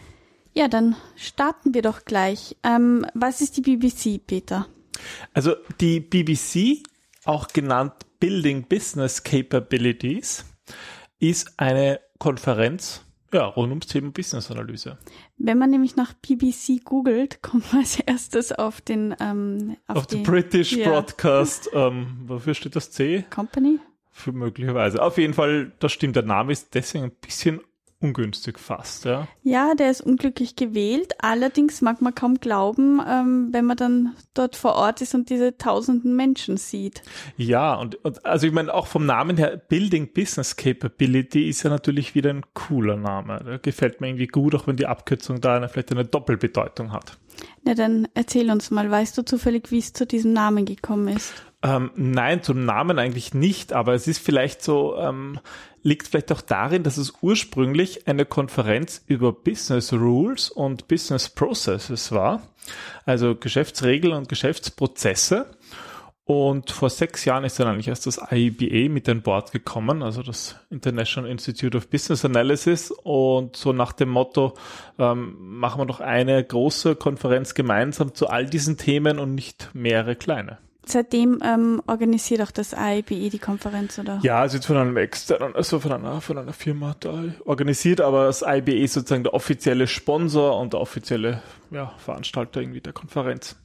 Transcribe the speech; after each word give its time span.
Ja, 0.54 0.68
dann 0.68 0.96
starten 1.16 1.74
wir 1.74 1.82
doch 1.82 2.06
gleich. 2.06 2.56
Ähm, 2.64 3.06
was 3.14 3.42
ist 3.42 3.58
die 3.58 3.62
BBC, 3.62 4.26
Peter? 4.26 4.68
Also 5.34 5.56
die 5.80 6.00
BBC, 6.00 6.84
auch 7.26 7.48
genannt 7.48 7.94
Building 8.20 8.68
Business 8.68 9.24
Capabilities, 9.24 10.46
ist 11.30 11.54
eine 11.58 12.00
Konferenz 12.20 13.04
ja, 13.34 13.46
rund 13.46 13.70
ums 13.70 13.88
Thema 13.88 14.12
Business 14.12 14.52
Analyse. 14.52 14.98
Wenn 15.38 15.58
man 15.58 15.72
nämlich 15.72 15.96
nach 15.96 16.14
BBC 16.14 16.84
googelt, 16.84 17.42
kommt 17.42 17.72
man 17.74 17.82
als 17.82 18.00
erstes 18.00 18.52
auf 18.52 18.80
den 18.82 19.16
ähm, 19.20 19.76
auf, 19.88 19.98
auf 19.98 20.08
den 20.08 20.24
British 20.24 20.74
yeah. 20.74 20.90
Broadcast. 20.92 21.70
Ähm, 21.74 22.22
wofür 22.26 22.54
steht 22.54 22.76
das 22.76 22.92
C? 22.92 23.26
Company? 23.32 23.80
Für 24.12 24.32
möglicherweise. 24.32 25.02
Auf 25.02 25.18
jeden 25.18 25.34
Fall, 25.34 25.72
das 25.80 25.92
stimmt. 25.92 26.16
Der 26.16 26.24
Name 26.24 26.52
ist 26.52 26.76
deswegen 26.76 27.06
ein 27.06 27.12
bisschen 27.12 27.62
ungünstig 28.04 28.60
fast, 28.60 29.06
ja. 29.06 29.28
Ja, 29.44 29.74
der 29.74 29.90
ist 29.90 30.02
unglücklich 30.02 30.56
gewählt. 30.56 31.14
Allerdings 31.20 31.82
mag 31.82 32.02
man 32.02 32.14
kaum 32.14 32.40
glauben, 32.40 33.02
ähm, 33.08 33.50
wenn 33.52 33.66
man 33.66 33.78
dann 33.78 34.16
dort 34.34 34.56
vor 34.56 34.76
Ort 34.76 35.02
ist 35.02 35.16
und 35.16 35.30
diese 35.30 35.58
tausenden 35.58 36.16
Menschen 36.16 36.58
sieht. 36.58 37.02
Ja, 37.38 37.76
und, 37.76 37.96
und 38.04 38.26
also 38.26 38.46
ich 38.46 38.54
meine, 38.54 38.74
auch 38.74 38.88
vom 38.88 39.06
Namen 39.06 39.38
her, 39.38 39.58
Building 39.58 40.12
Business 40.14 40.56
Capability 40.56 41.48
ist 41.48 41.64
ja 41.64 41.70
natürlich 41.70 42.14
wieder 42.14 42.30
ein 42.30 42.46
cooler 42.54 42.98
Name. 42.98 43.42
Der 43.46 43.60
gefällt 43.60 44.02
mir 44.02 44.10
irgendwie 44.10 44.28
gut, 44.28 44.54
auch 44.54 44.68
wenn 44.68 44.76
die 44.76 44.88
Abkürzung 44.88 45.40
da 45.40 45.56
eine, 45.56 45.70
vielleicht 45.70 45.92
eine 45.92 46.06
Doppelbedeutung 46.06 46.92
hat. 46.92 47.18
Na, 47.64 47.74
dann 47.74 48.08
erzähl 48.14 48.52
uns 48.52 48.70
mal, 48.70 48.92
weißt 48.92 49.18
du 49.18 49.24
zufällig, 49.24 49.72
wie 49.72 49.80
es 49.80 49.94
zu 49.94 50.06
diesem 50.06 50.34
Namen 50.34 50.66
gekommen 50.66 51.08
ist? 51.08 51.34
Ähm, 51.64 51.92
nein, 51.96 52.44
zum 52.44 52.66
Namen 52.66 53.00
eigentlich 53.00 53.34
nicht, 53.34 53.72
aber 53.72 53.94
es 53.94 54.08
ist 54.08 54.20
vielleicht 54.20 54.62
so, 54.62 54.98
ähm, 54.98 55.40
liegt 55.84 56.08
vielleicht 56.08 56.32
auch 56.32 56.42
darin, 56.42 56.84
dass 56.84 56.98
es 56.98 57.14
ursprünglich 57.22 58.08
eine 58.08 58.26
Konferenz 58.26 59.04
über 59.06 59.32
Business 59.32 59.94
Rules 59.94 60.50
und 60.50 60.88
Business 60.88 61.30
Processes 61.30 62.12
war, 62.12 62.42
also 63.06 63.36
Geschäftsregeln 63.36 64.14
und 64.14 64.30
Geschäftsprozesse. 64.30 65.46
Und 66.26 66.72
vor 66.72 66.90
sechs 66.90 67.26
Jahren 67.26 67.44
ist 67.44 67.60
dann 67.60 67.68
eigentlich 67.68 67.90
erst 67.90 68.08
das 68.08 68.18
IBA 68.32 68.90
mit 68.90 69.10
an 69.10 69.22
Bord 69.22 69.52
gekommen, 69.52 70.02
also 70.02 70.24
das 70.24 70.56
International 70.70 71.30
Institute 71.30 71.76
of 71.78 71.90
Business 71.90 72.24
Analysis. 72.24 72.92
Und 72.92 73.58
so 73.58 73.74
nach 73.74 73.92
dem 73.92 74.08
Motto, 74.08 74.54
ähm, 74.98 75.36
machen 75.38 75.82
wir 75.82 75.86
doch 75.86 76.00
eine 76.00 76.42
große 76.42 76.96
Konferenz 76.96 77.56
gemeinsam 77.56 78.16
zu 78.16 78.30
all 78.30 78.46
diesen 78.46 78.78
Themen 78.78 79.20
und 79.20 79.36
nicht 79.36 79.72
mehrere 79.74 80.16
kleine. 80.16 80.60
Seitdem 80.86 81.40
ähm, 81.44 81.82
organisiert 81.88 82.42
auch 82.42 82.52
das 82.52 82.74
IBE 82.74 83.30
die 83.30 83.40
Konferenz, 83.40 83.98
oder? 84.00 84.20
Ja, 84.22 84.42
also 84.42 84.58
jetzt 84.58 84.66
von 84.66 84.78
einem 84.78 84.98
externen, 84.98 85.56
also 85.56 85.80
von 85.80 85.94
einer, 85.94 86.20
von 86.20 86.38
einer 86.38 86.54
Firma 86.54 86.96
da 87.00 87.24
organisiert, 87.46 88.02
aber 88.02 88.26
das 88.26 88.44
IBE 88.46 88.84
ist 88.84 88.94
sozusagen 88.94 89.24
der 89.24 89.34
offizielle 89.34 89.88
Sponsor 89.88 90.60
und 90.60 90.74
der 90.74 90.82
offizielle 90.82 91.42
ja, 91.72 91.94
Veranstalter 91.98 92.62
irgendwie 92.62 92.82
der 92.82 92.94
Konferenz. 92.94 93.56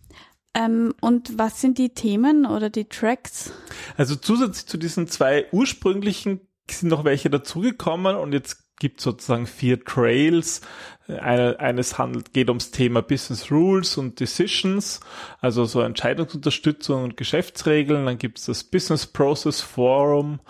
Ähm, 0.54 0.94
und 1.00 1.38
was 1.38 1.60
sind 1.60 1.78
die 1.78 1.90
Themen 1.90 2.46
oder 2.46 2.70
die 2.70 2.84
Tracks? 2.84 3.52
Also 3.96 4.16
zusätzlich 4.16 4.66
zu 4.66 4.78
diesen 4.78 5.08
zwei 5.08 5.46
ursprünglichen 5.52 6.40
sind 6.70 6.88
noch 6.88 7.04
welche 7.04 7.30
dazugekommen 7.30 8.16
und 8.16 8.32
jetzt 8.32 8.67
gibt 8.78 9.00
sozusagen 9.00 9.46
vier 9.46 9.84
Trails. 9.84 10.60
Eine, 11.06 11.58
eines 11.58 11.96
handelt, 11.96 12.34
geht 12.34 12.48
ums 12.48 12.70
Thema 12.70 13.00
Business 13.00 13.50
Rules 13.50 13.96
und 13.96 14.20
Decisions, 14.20 15.00
also 15.40 15.64
so 15.64 15.80
Entscheidungsunterstützung 15.80 17.04
und 17.04 17.16
Geschäftsregeln. 17.16 18.04
Dann 18.04 18.18
gibt 18.18 18.38
es 18.38 18.44
das 18.44 18.62
Business 18.62 19.06
Process 19.06 19.62
Forum, 19.62 20.40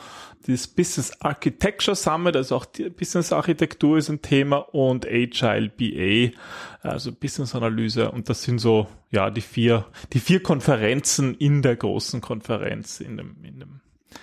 das 0.46 0.66
Business 0.66 1.12
Architecture 1.20 1.94
Summit, 1.94 2.34
also 2.34 2.56
auch 2.56 2.64
die 2.64 2.88
Business 2.88 3.32
Architektur 3.32 3.98
ist 3.98 4.08
ein 4.08 4.22
Thema 4.22 4.56
und 4.56 5.06
Agile 5.06 5.68
BA, 5.68 6.36
also 6.80 7.12
Business 7.12 7.54
Analyse. 7.54 8.10
Und 8.10 8.28
das 8.28 8.42
sind 8.42 8.58
so, 8.58 8.88
ja, 9.10 9.30
die 9.30 9.42
vier, 9.42 9.86
die 10.12 10.20
vier 10.20 10.42
Konferenzen 10.42 11.34
in 11.34 11.62
der 11.62 11.76
großen 11.76 12.20
Konferenz 12.20 13.00
in 13.00 13.16
dem, 13.16 13.36
in 13.44 13.60
dem 13.60 13.80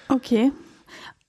Okay. 0.10 0.52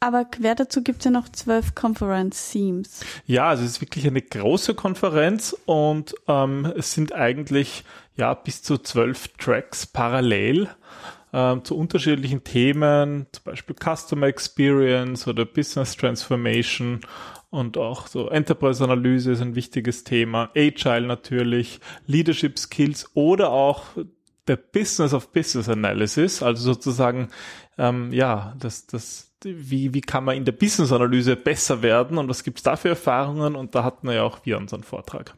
Aber 0.07 0.25
quer 0.25 0.55
dazu 0.55 0.85
gibt 0.85 1.01
es 1.01 1.07
ja 1.07 1.11
noch 1.11 1.29
zwölf 1.31 1.75
Conference-Themes. 1.75 3.01
Ja, 3.27 3.49
also 3.49 3.65
es 3.65 3.73
ist 3.73 3.81
wirklich 3.81 4.07
eine 4.07 4.23
große 4.23 4.75
Konferenz 4.75 5.57
und 5.65 6.15
ähm, 6.29 6.73
es 6.77 6.93
sind 6.93 7.13
eigentlich 7.13 7.83
ja 8.15 8.33
bis 8.35 8.63
zu 8.63 8.79
zwölf 8.79 9.27
Tracks 9.37 9.85
parallel 9.85 10.69
ähm, 11.33 11.65
zu 11.65 11.77
unterschiedlichen 11.77 12.45
Themen, 12.45 13.27
zum 13.33 13.43
Beispiel 13.47 13.75
Customer 13.75 14.29
Experience 14.29 15.27
oder 15.27 15.45
Business 15.45 15.97
Transformation 15.97 17.01
und 17.51 17.77
auch 17.77 18.07
so 18.07 18.29
Enterprise-Analyse 18.29 19.33
ist 19.33 19.41
ein 19.41 19.57
wichtiges 19.57 20.05
Thema, 20.05 20.51
Agile 20.55 21.09
natürlich, 21.09 21.81
Leadership 22.07 22.61
Skills 22.61 23.11
oder 23.15 23.51
auch 23.51 23.83
der 24.47 24.57
Business 24.57 25.13
of 25.13 25.33
Business 25.33 25.69
Analysis, 25.69 26.45
also 26.45 26.63
sozusagen 26.63 27.31
ähm, 27.79 28.13
ja, 28.13 28.55
das, 28.59 28.87
das 28.87 29.33
wie, 29.43 29.95
wie 29.95 30.01
kann 30.01 30.25
man 30.25 30.37
in 30.37 30.45
der 30.45 30.53
Business-Analyse 30.53 31.37
besser 31.37 31.83
werden 31.83 32.19
und 32.19 32.29
was 32.29 32.43
gibt 32.43 32.59
es 32.59 32.63
da 32.63 32.77
für 32.77 32.89
Erfahrungen? 32.89 33.55
Und 33.55 33.75
da 33.75 33.85
hatten 33.85 34.07
wir 34.09 34.15
ja 34.15 34.23
auch 34.23 34.41
wir 34.45 34.57
unseren 34.59 34.83
Vortrag. 34.83 35.35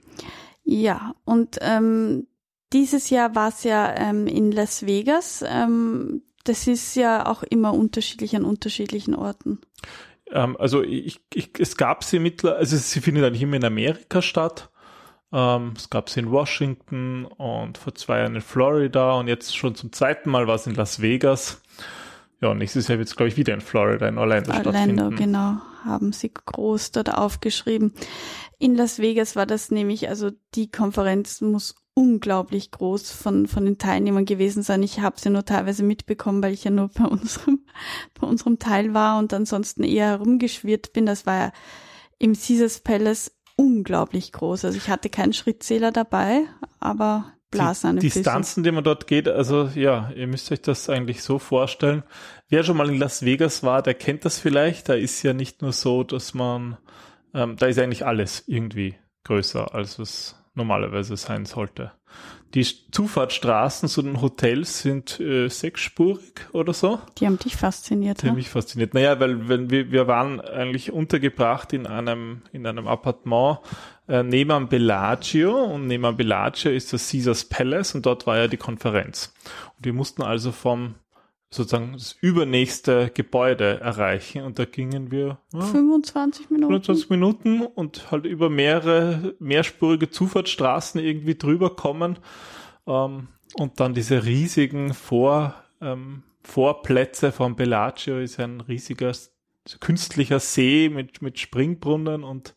Ja, 0.65 1.15
und 1.25 1.59
ähm, 1.61 2.27
dieses 2.73 3.11
Jahr 3.11 3.35
war 3.35 3.49
es 3.49 3.65
ja 3.65 3.95
ähm, 3.97 4.27
in 4.27 4.53
Las 4.53 4.87
Vegas. 4.87 5.45
Ähm, 5.47 6.23
das 6.45 6.67
ist 6.67 6.95
ja 6.95 7.27
auch 7.27 7.43
immer 7.43 7.75
unterschiedlich 7.75 8.37
an 8.37 8.45
unterschiedlichen 8.45 9.15
Orten. 9.15 9.61
Ähm, 10.31 10.57
also 10.59 10.83
ich, 10.83 11.21
ich, 11.35 11.51
es 11.59 11.77
gab 11.77 12.05
sie 12.05 12.19
mittlerweile, 12.19 12.59
also 12.59 12.77
sie 12.77 13.01
findet 13.01 13.25
eigentlich 13.25 13.43
immer 13.43 13.57
in 13.57 13.65
Amerika 13.65 14.23
statt. 14.23 14.71
Ähm, 15.33 15.75
es 15.77 15.91
gab 15.91 16.09
sie 16.09 16.21
in 16.21 16.31
Washington 16.31 17.25
und 17.27 17.79
vor 17.79 17.95
zwei 17.95 18.21
Jahren 18.21 18.35
in 18.35 18.41
Florida 18.41 19.13
und 19.15 19.29
jetzt 19.29 19.57
schon 19.57 19.75
zum 19.75 19.93
zweiten 19.93 20.31
Mal 20.31 20.47
war 20.47 20.55
es 20.55 20.67
in 20.67 20.75
Las 20.75 21.03
Vegas. 21.03 21.61
Ja, 22.41 22.51
und 22.51 22.59
nächstes 22.59 22.87
Jahr 22.89 22.99
wird 22.99 23.09
es, 23.09 23.17
glaube 23.17 23.29
ich, 23.29 23.37
wieder 23.37 23.55
in 23.55 23.61
Florida, 23.61 24.07
in 24.07 24.17
Orlando, 24.17 24.51
Orlando 24.51 24.71
stattfinden. 24.71 25.01
Orlando, 25.01 25.17
genau, 25.17 25.57
haben 25.85 26.13
sie 26.13 26.33
groß 26.33 26.93
dort 26.93 27.13
aufgeschrieben. 27.13 27.93
In 28.59 28.77
Las 28.77 28.99
Vegas 29.01 29.35
war 29.35 29.47
das 29.47 29.71
nämlich, 29.71 30.09
also 30.09 30.31
die 30.55 30.71
Konferenz 30.71 31.41
muss 31.41 31.75
unglaublich 31.95 32.71
groß 32.71 33.11
von, 33.11 33.49
von 33.49 33.65
den 33.65 33.79
Teilnehmern 33.79 34.25
gewesen 34.25 34.63
sein. 34.63 34.85
Ich 34.85 35.01
habe 35.01 35.19
sie 35.19 35.31
nur 35.31 35.45
teilweise 35.45 35.83
mitbekommen, 35.83 36.41
weil 36.43 36.55
ich 36.55 36.63
ja 36.63 36.71
nur 36.71 36.89
bei 36.95 37.05
unserem, 37.05 37.67
bei 38.21 38.27
unserem 38.27 38.61
Teil 38.61 38.95
war 38.95 39.19
und 39.19 39.35
ansonsten 39.35 39.83
eher 39.83 40.07
herumgeschwirrt 40.07 40.93
bin. 40.93 41.07
Das 41.07 41.27
war 41.27 41.39
ja 41.39 41.53
im 42.19 42.35
Caesars 42.35 42.81
Palace 42.81 43.33
unglaublich 43.57 44.31
groß. 44.31 44.65
Also 44.65 44.79
ich 44.79 44.89
hatte 44.89 45.11
keinen 45.11 45.33
Schrittzähler 45.33 45.91
dabei, 45.91 46.45
aber 46.79 47.33
Blasen 47.51 47.97
die 47.99 48.11
Distanzen, 48.11 48.63
die 48.63 48.73
man 48.73 48.85
dort 48.85 49.07
geht, 49.07 49.27
also 49.27 49.71
ja, 49.75 50.11
ihr 50.15 50.27
müsst 50.27 50.53
euch 50.53 50.61
das 50.61 50.91
eigentlich 50.91 51.23
so 51.23 51.39
vorstellen. 51.39 52.03
Wer 52.49 52.63
schon 52.63 52.77
mal 52.77 52.91
in 52.91 52.99
Las 52.99 53.25
Vegas 53.25 53.63
war, 53.63 53.83
der 53.83 53.95
kennt 53.95 54.25
das 54.25 54.39
vielleicht. 54.39 54.89
Da 54.89 54.95
ist 54.95 55.23
ja 55.23 55.33
nicht 55.33 55.63
nur 55.63 55.73
so, 55.73 56.05
dass 56.05 56.35
man, 56.35 56.77
ähm, 57.33 57.57
da 57.57 57.67
ist 57.67 57.79
eigentlich 57.79 58.05
alles 58.05 58.45
irgendwie 58.47 58.97
größer, 59.25 59.75
als 59.75 59.99
es 59.99 60.37
normalerweise 60.55 61.17
sein 61.17 61.47
sollte. 61.47 61.93
Die 62.55 62.65
Zufahrtsstraßen 62.65 63.89
zu 63.89 64.01
den 64.01 64.23
Hotels 64.23 64.81
sind 64.81 65.21
äh, 65.21 65.49
sechsspurig 65.49 66.49
oder 66.53 66.73
so. 66.73 66.99
Die 67.19 67.27
haben 67.27 67.39
dich 67.39 67.57
fasziniert. 67.57 68.23
Die 68.23 68.29
haben 68.29 68.37
mich 68.37 68.49
fasziniert. 68.49 68.95
Naja, 68.95 69.21
weil 69.21 69.49
wenn 69.49 69.69
wir, 69.71 69.93
wir 69.93 70.07
waren 70.07 70.41
eigentlich 70.41 70.91
untergebracht 70.91 71.75
in 71.75 71.87
einem, 71.87 72.43
in 72.53 72.67
einem 72.67 72.89
Appartement 72.89 73.59
äh, 74.09 74.23
neben 74.23 74.51
am 74.51 74.69
Bellagio 74.69 75.65
und 75.65 75.87
neben 75.87 76.05
am 76.05 76.17
Bellagio 76.17 76.71
ist 76.71 76.93
das 76.93 77.11
Caesars 77.11 77.45
Palace 77.45 77.95
und 77.95 78.07
dort 78.07 78.27
war 78.27 78.39
ja 78.39 78.49
die 78.49 78.57
Konferenz. 78.57 79.35
Und 79.77 79.85
wir 79.85 79.93
mussten 79.93 80.23
also 80.23 80.51
vom 80.51 80.95
sozusagen 81.51 81.95
das 81.95 82.17
übernächste 82.21 83.11
Gebäude 83.13 83.81
erreichen 83.81 84.43
und 84.43 84.59
da 84.59 84.67
gingen 84.67 85.11
wir 85.11 85.39
ja, 85.53 85.61
25 85.61 86.51
Minuten. 86.51 86.73
25 86.73 87.11
Minuten 87.11 87.63
und 87.63 88.11
halt 88.11 88.27
über 88.27 88.51
mehrere 88.51 89.35
mehrspurige 89.39 90.11
Zufahrtsstraßen 90.11 91.01
irgendwie 91.01 91.37
drüber 91.37 91.75
kommen 91.75 92.19
ähm, 92.87 93.29
und 93.55 93.81
dann 93.81 93.95
diese 93.95 94.25
riesigen 94.25 94.93
Vor, 94.93 95.55
ähm, 95.81 96.23
Vorplätze 96.43 97.33
von 97.33 97.57
Bellagio 97.57 98.19
ist 98.19 98.39
ein 98.41 98.61
riesiger 98.61 99.13
künstlicher 99.81 100.41
See 100.41 100.91
mit, 100.91 101.23
mit 101.23 101.39
Springbrunnen 101.39 102.25
und 102.25 102.55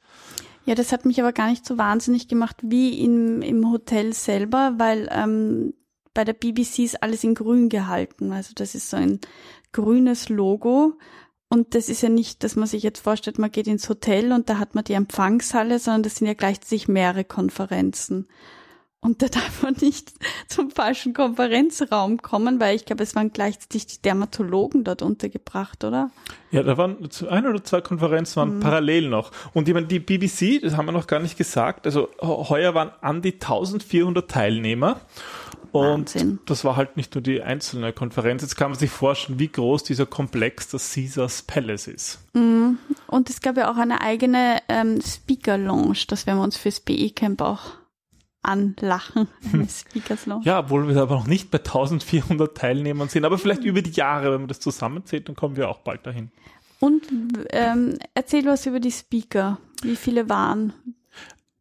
ja, 0.65 0.75
das 0.75 0.91
hat 0.91 1.05
mich 1.05 1.19
aber 1.19 1.33
gar 1.33 1.49
nicht 1.49 1.65
so 1.65 1.77
wahnsinnig 1.77 2.27
gemacht 2.27 2.57
wie 2.61 3.03
im, 3.03 3.41
im 3.41 3.71
Hotel 3.71 4.13
selber, 4.13 4.75
weil 4.77 5.09
ähm, 5.11 5.73
bei 6.13 6.23
der 6.23 6.33
BBC 6.33 6.79
ist 6.79 7.01
alles 7.01 7.23
in 7.23 7.35
grün 7.35 7.69
gehalten. 7.69 8.31
Also 8.31 8.53
das 8.55 8.75
ist 8.75 8.89
so 8.89 8.97
ein 8.97 9.19
grünes 9.71 10.29
Logo. 10.29 10.97
Und 11.49 11.75
das 11.75 11.89
ist 11.89 12.01
ja 12.01 12.09
nicht, 12.09 12.43
dass 12.43 12.55
man 12.55 12.67
sich 12.67 12.83
jetzt 12.83 13.01
vorstellt, 13.01 13.37
man 13.37 13.51
geht 13.51 13.67
ins 13.67 13.89
Hotel 13.89 14.31
und 14.31 14.49
da 14.49 14.57
hat 14.57 14.73
man 14.73 14.85
die 14.85 14.93
Empfangshalle, 14.93 15.79
sondern 15.79 16.03
das 16.03 16.15
sind 16.15 16.27
ja 16.27 16.33
gleichzeitig 16.33 16.87
mehrere 16.87 17.25
Konferenzen. 17.25 18.27
Und 19.03 19.23
da 19.23 19.27
darf 19.27 19.63
man 19.63 19.75
nicht 19.81 20.13
zum 20.47 20.69
falschen 20.69 21.13
Konferenzraum 21.13 22.21
kommen, 22.21 22.59
weil 22.59 22.75
ich 22.75 22.85
glaube, 22.85 23.01
es 23.01 23.15
waren 23.15 23.33
gleichzeitig 23.33 23.87
die 23.87 24.01
Dermatologen 24.03 24.83
dort 24.83 25.01
untergebracht, 25.01 25.83
oder? 25.83 26.11
Ja, 26.51 26.61
da 26.61 26.77
waren 26.77 26.97
ein 27.29 27.47
oder 27.47 27.63
zwei 27.63 27.81
Konferenzen 27.81 28.35
waren 28.35 28.57
mhm. 28.57 28.59
parallel 28.59 29.09
noch. 29.09 29.31
Und 29.53 29.67
ich 29.67 29.73
meine, 29.73 29.87
die 29.87 29.99
BBC, 29.99 30.61
das 30.61 30.77
haben 30.77 30.85
wir 30.85 30.91
noch 30.91 31.07
gar 31.07 31.19
nicht 31.19 31.35
gesagt, 31.35 31.87
also 31.87 32.09
heuer 32.21 32.75
waren 32.75 32.91
an 33.01 33.23
die 33.23 33.33
1400 33.33 34.29
Teilnehmer. 34.29 35.01
Und 35.71 36.13
Wahnsinn. 36.13 36.39
das 36.45 36.63
war 36.63 36.75
halt 36.75 36.97
nicht 36.97 37.15
nur 37.15 37.21
die 37.23 37.41
einzelne 37.41 37.93
Konferenz. 37.93 38.43
Jetzt 38.43 38.57
kann 38.57 38.71
man 38.71 38.77
sich 38.77 38.91
vorstellen, 38.91 39.39
wie 39.39 39.47
groß 39.47 39.83
dieser 39.83 40.05
Komplex 40.05 40.67
das 40.67 40.93
Caesars 40.93 41.43
Palace 41.43 41.87
ist. 41.87 42.19
Mhm. 42.33 42.77
Und 43.07 43.29
es 43.29 43.41
gab 43.41 43.57
ja 43.57 43.71
auch 43.71 43.77
eine 43.77 44.01
eigene 44.01 44.59
ähm, 44.67 45.01
Speaker 45.01 45.57
Lounge. 45.57 46.03
Das 46.07 46.27
werden 46.27 46.37
wir 46.39 46.43
uns 46.43 46.57
fürs 46.57 46.81
BE 46.81 47.09
Camp 47.11 47.41
auch 47.41 47.80
anlachen. 48.43 49.27
Lounge. 50.25 50.45
Ja, 50.45 50.59
obwohl 50.59 50.87
wir 50.87 51.01
aber 51.01 51.15
noch 51.15 51.27
nicht 51.27 51.51
bei 51.51 51.59
1400 51.59 52.57
Teilnehmern 52.57 53.09
sind. 53.09 53.25
Aber 53.25 53.37
vielleicht 53.37 53.63
über 53.63 53.81
die 53.81 53.91
Jahre, 53.91 54.31
wenn 54.31 54.41
man 54.41 54.47
das 54.47 54.59
zusammenzählt, 54.59 55.27
dann 55.27 55.35
kommen 55.35 55.55
wir 55.55 55.69
auch 55.69 55.79
bald 55.79 56.05
dahin. 56.05 56.31
Und 56.79 57.03
ähm, 57.51 57.99
erzähl 58.15 58.45
was 58.45 58.65
über 58.65 58.79
die 58.79 58.91
Speaker. 58.91 59.59
Wie 59.83 59.95
viele 59.95 60.29
waren? 60.29 60.73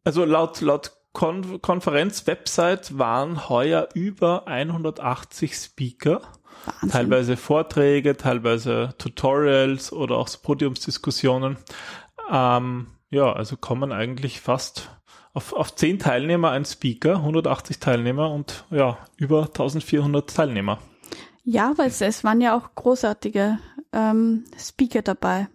Also 0.03 0.25
laut, 0.25 0.61
laut 0.61 0.93
Kon 1.13 1.61
Konferenz-Website 1.61 2.97
waren 2.97 3.49
heuer 3.49 3.89
über 3.93 4.47
180 4.47 5.55
Speaker. 5.55 6.21
Wahnsinn. 6.65 6.89
Teilweise 6.89 7.37
Vorträge, 7.37 8.17
teilweise 8.17 8.93
Tutorials 8.97 9.91
oder 9.91 10.17
auch 10.17 10.29
Podiumsdiskussionen. 10.41 11.57
Ähm, 12.31 12.87
ja, 13.09 13.33
also 13.33 13.57
kommen 13.57 13.91
eigentlich 13.91 14.39
fast 14.39 14.89
auf, 15.33 15.53
auf 15.53 15.75
10 15.75 15.99
Teilnehmer 15.99 16.51
ein 16.51 16.65
Speaker, 16.65 17.17
180 17.17 17.79
Teilnehmer 17.79 18.31
und 18.31 18.65
ja, 18.69 18.97
über 19.17 19.43
1400 19.43 20.35
Teilnehmer. 20.35 20.79
Ja, 21.43 21.73
weil 21.77 21.87
es, 21.87 22.01
es 22.01 22.23
waren 22.23 22.41
ja 22.41 22.55
auch 22.55 22.75
großartige 22.75 23.57
ähm, 23.93 24.45
Speaker 24.57 25.01
dabei. 25.01 25.47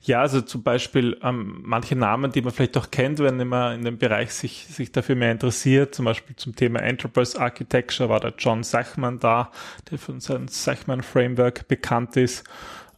Ja, 0.00 0.22
also 0.22 0.40
zum 0.40 0.62
Beispiel 0.62 1.18
ähm, 1.22 1.60
manche 1.62 1.94
Namen, 1.94 2.32
die 2.32 2.40
man 2.40 2.52
vielleicht 2.52 2.76
auch 2.78 2.90
kennt, 2.90 3.18
wenn 3.18 3.46
man 3.46 3.74
in 3.76 3.84
dem 3.84 3.98
Bereich 3.98 4.32
sich, 4.32 4.66
sich 4.66 4.92
dafür 4.92 5.14
mehr 5.14 5.30
interessiert, 5.30 5.94
zum 5.94 6.06
Beispiel 6.06 6.34
zum 6.36 6.56
Thema 6.56 6.80
Enterprise 6.80 7.38
Architecture 7.38 8.08
war 8.08 8.18
der 8.18 8.32
John 8.38 8.62
Sachman 8.62 9.18
da, 9.18 9.52
der 9.90 9.98
für 9.98 10.18
sein 10.20 10.48
Sachman 10.48 11.02
Framework 11.02 11.68
bekannt 11.68 12.16
ist, 12.16 12.44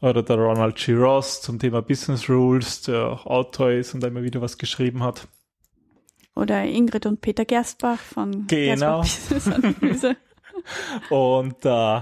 oder 0.01 0.23
der 0.23 0.37
Ronald 0.37 0.77
G. 0.77 0.95
Ross 0.95 1.43
zum 1.43 1.59
Thema 1.59 1.83
Business 1.83 2.31
Rules, 2.31 2.83
der 2.83 3.07
auch 3.07 3.27
Autor 3.27 3.73
ist 3.73 3.93
und 3.93 4.03
immer 4.05 4.23
wieder 4.23 4.41
was 4.41 4.57
geschrieben 4.57 5.03
hat. 5.03 5.29
Oder 6.35 6.65
Ingrid 6.65 7.07
und 7.07 7.21
Peter 7.21 7.45
Gerstbach 7.45 7.99
von 7.99 8.47
genau. 8.47 9.03
Analyse. 9.03 10.17
und 11.11 11.65
äh, 11.65 12.01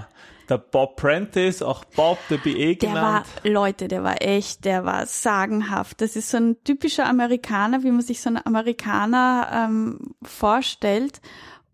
der 0.48 0.58
Bob 0.58 0.96
Prentice, 0.96 1.62
auch 1.62 1.84
Bob, 1.84 2.18
der 2.30 2.38
BE 2.38 2.76
genannt. 2.76 2.80
Der 2.82 3.52
war, 3.52 3.62
Leute, 3.62 3.88
der 3.88 4.02
war 4.02 4.22
echt, 4.22 4.64
der 4.64 4.84
war 4.84 5.06
sagenhaft. 5.06 6.00
Das 6.00 6.16
ist 6.16 6.30
so 6.30 6.38
ein 6.38 6.56
typischer 6.64 7.06
Amerikaner, 7.06 7.82
wie 7.82 7.90
man 7.90 8.00
sich 8.00 8.20
so 8.20 8.30
einen 8.30 8.44
Amerikaner 8.44 9.66
ähm, 9.68 10.14
vorstellt. 10.22 11.20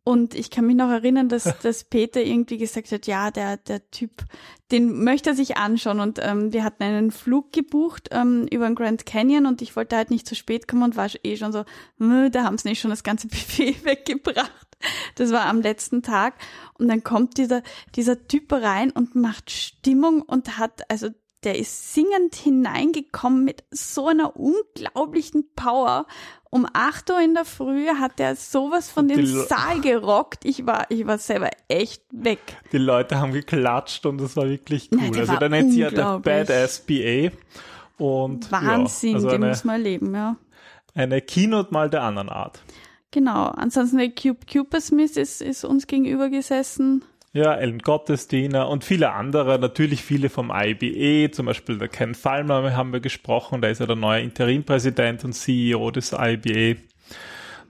Und 0.06 0.34
ich 0.34 0.50
kann 0.50 0.66
mich 0.66 0.76
noch 0.76 0.90
erinnern, 0.90 1.30
dass, 1.30 1.44
dass 1.62 1.84
Peter 1.84 2.22
irgendwie 2.22 2.58
gesagt 2.58 2.92
hat, 2.92 3.06
ja, 3.06 3.30
der, 3.30 3.56
der 3.56 3.90
Typ, 3.90 4.24
den 4.70 5.02
möchte 5.02 5.30
er 5.30 5.36
sich 5.36 5.56
anschauen. 5.56 5.98
Und 5.98 6.18
ähm, 6.22 6.52
wir 6.52 6.62
hatten 6.62 6.82
einen 6.82 7.10
Flug 7.10 7.52
gebucht 7.52 8.10
ähm, 8.12 8.46
über 8.50 8.66
den 8.66 8.74
Grand 8.74 9.06
Canyon 9.06 9.46
und 9.46 9.62
ich 9.62 9.74
wollte 9.76 9.96
halt 9.96 10.10
nicht 10.10 10.28
zu 10.28 10.34
spät 10.34 10.68
kommen 10.68 10.82
und 10.82 10.96
war 10.96 11.08
eh 11.22 11.36
schon 11.36 11.52
so, 11.52 11.64
da 11.98 12.44
haben 12.44 12.58
sie 12.58 12.68
nicht 12.68 12.80
schon 12.80 12.90
das 12.90 13.02
ganze 13.02 13.28
Buffet 13.28 13.84
weggebracht. 13.84 14.76
Das 15.14 15.32
war 15.32 15.46
am 15.46 15.62
letzten 15.62 16.02
Tag. 16.02 16.34
Und 16.78 16.88
dann 16.88 17.02
kommt 17.02 17.38
dieser, 17.38 17.62
dieser 17.94 18.28
Typ 18.28 18.52
rein 18.52 18.90
und 18.90 19.14
macht 19.14 19.50
Stimmung 19.50 20.20
und 20.20 20.58
hat, 20.58 20.82
also 20.90 21.08
der 21.44 21.58
ist 21.58 21.94
singend 21.94 22.34
hineingekommen 22.34 23.44
mit 23.44 23.64
so 23.70 24.08
einer 24.08 24.36
unglaublichen 24.36 25.44
Power. 25.54 26.06
Um 26.50 26.66
8 26.72 27.10
Uhr 27.10 27.20
in 27.20 27.34
der 27.34 27.44
Früh 27.44 27.88
hat 27.88 28.20
er 28.20 28.36
sowas 28.36 28.90
von 28.90 29.08
dem 29.08 29.26
Saal 29.26 29.80
gerockt. 29.80 30.44
Ich 30.44 30.66
war, 30.66 30.86
ich 30.88 31.06
war 31.06 31.18
selber 31.18 31.50
echt 31.68 32.02
weg. 32.12 32.38
Die 32.72 32.78
Leute 32.78 33.18
haben 33.18 33.32
geklatscht 33.32 34.06
und 34.06 34.20
das 34.20 34.36
war 34.36 34.48
wirklich 34.48 34.90
cool. 34.92 35.00
Nein, 35.00 35.18
also 35.18 35.36
dann 35.36 35.50
nennt 35.50 35.72
sie 35.72 35.80
ja 35.80 35.90
der 35.90 36.20
Badass 36.20 36.80
BA. 36.80 37.30
Und, 37.98 38.50
Wahnsinn, 38.50 39.10
ja, 39.10 39.16
also 39.16 39.28
den 39.30 39.42
eine, 39.42 39.48
muss 39.48 39.64
man 39.64 39.76
erleben, 39.76 40.14
ja. 40.14 40.36
Eine 40.94 41.20
Keynote 41.20 41.72
mal 41.72 41.90
der 41.90 42.02
anderen 42.02 42.28
Art. 42.28 42.62
Genau. 43.10 43.46
Ansonsten 43.46 43.98
der 43.98 44.10
Cube 44.10 44.80
Smith 44.80 45.16
ist, 45.16 45.40
ist 45.40 45.64
uns 45.64 45.86
gegenüber 45.86 46.30
gesessen. 46.30 47.04
Ja, 47.34 47.52
Ellen 47.52 47.80
Gottesdiener 47.80 48.68
und 48.68 48.84
viele 48.84 49.10
andere, 49.10 49.58
natürlich 49.58 50.04
viele 50.04 50.28
vom 50.28 50.52
IBE, 50.54 51.32
zum 51.32 51.46
Beispiel 51.46 51.78
der 51.78 51.88
Ken 51.88 52.14
Fallmer 52.14 52.76
haben 52.76 52.92
wir 52.92 53.00
gesprochen, 53.00 53.60
der 53.60 53.72
ist 53.72 53.80
ja 53.80 53.86
der 53.86 53.96
neue 53.96 54.22
Interimpräsident 54.22 55.24
und 55.24 55.32
CEO 55.32 55.90
des 55.90 56.12
IBE. 56.12 56.76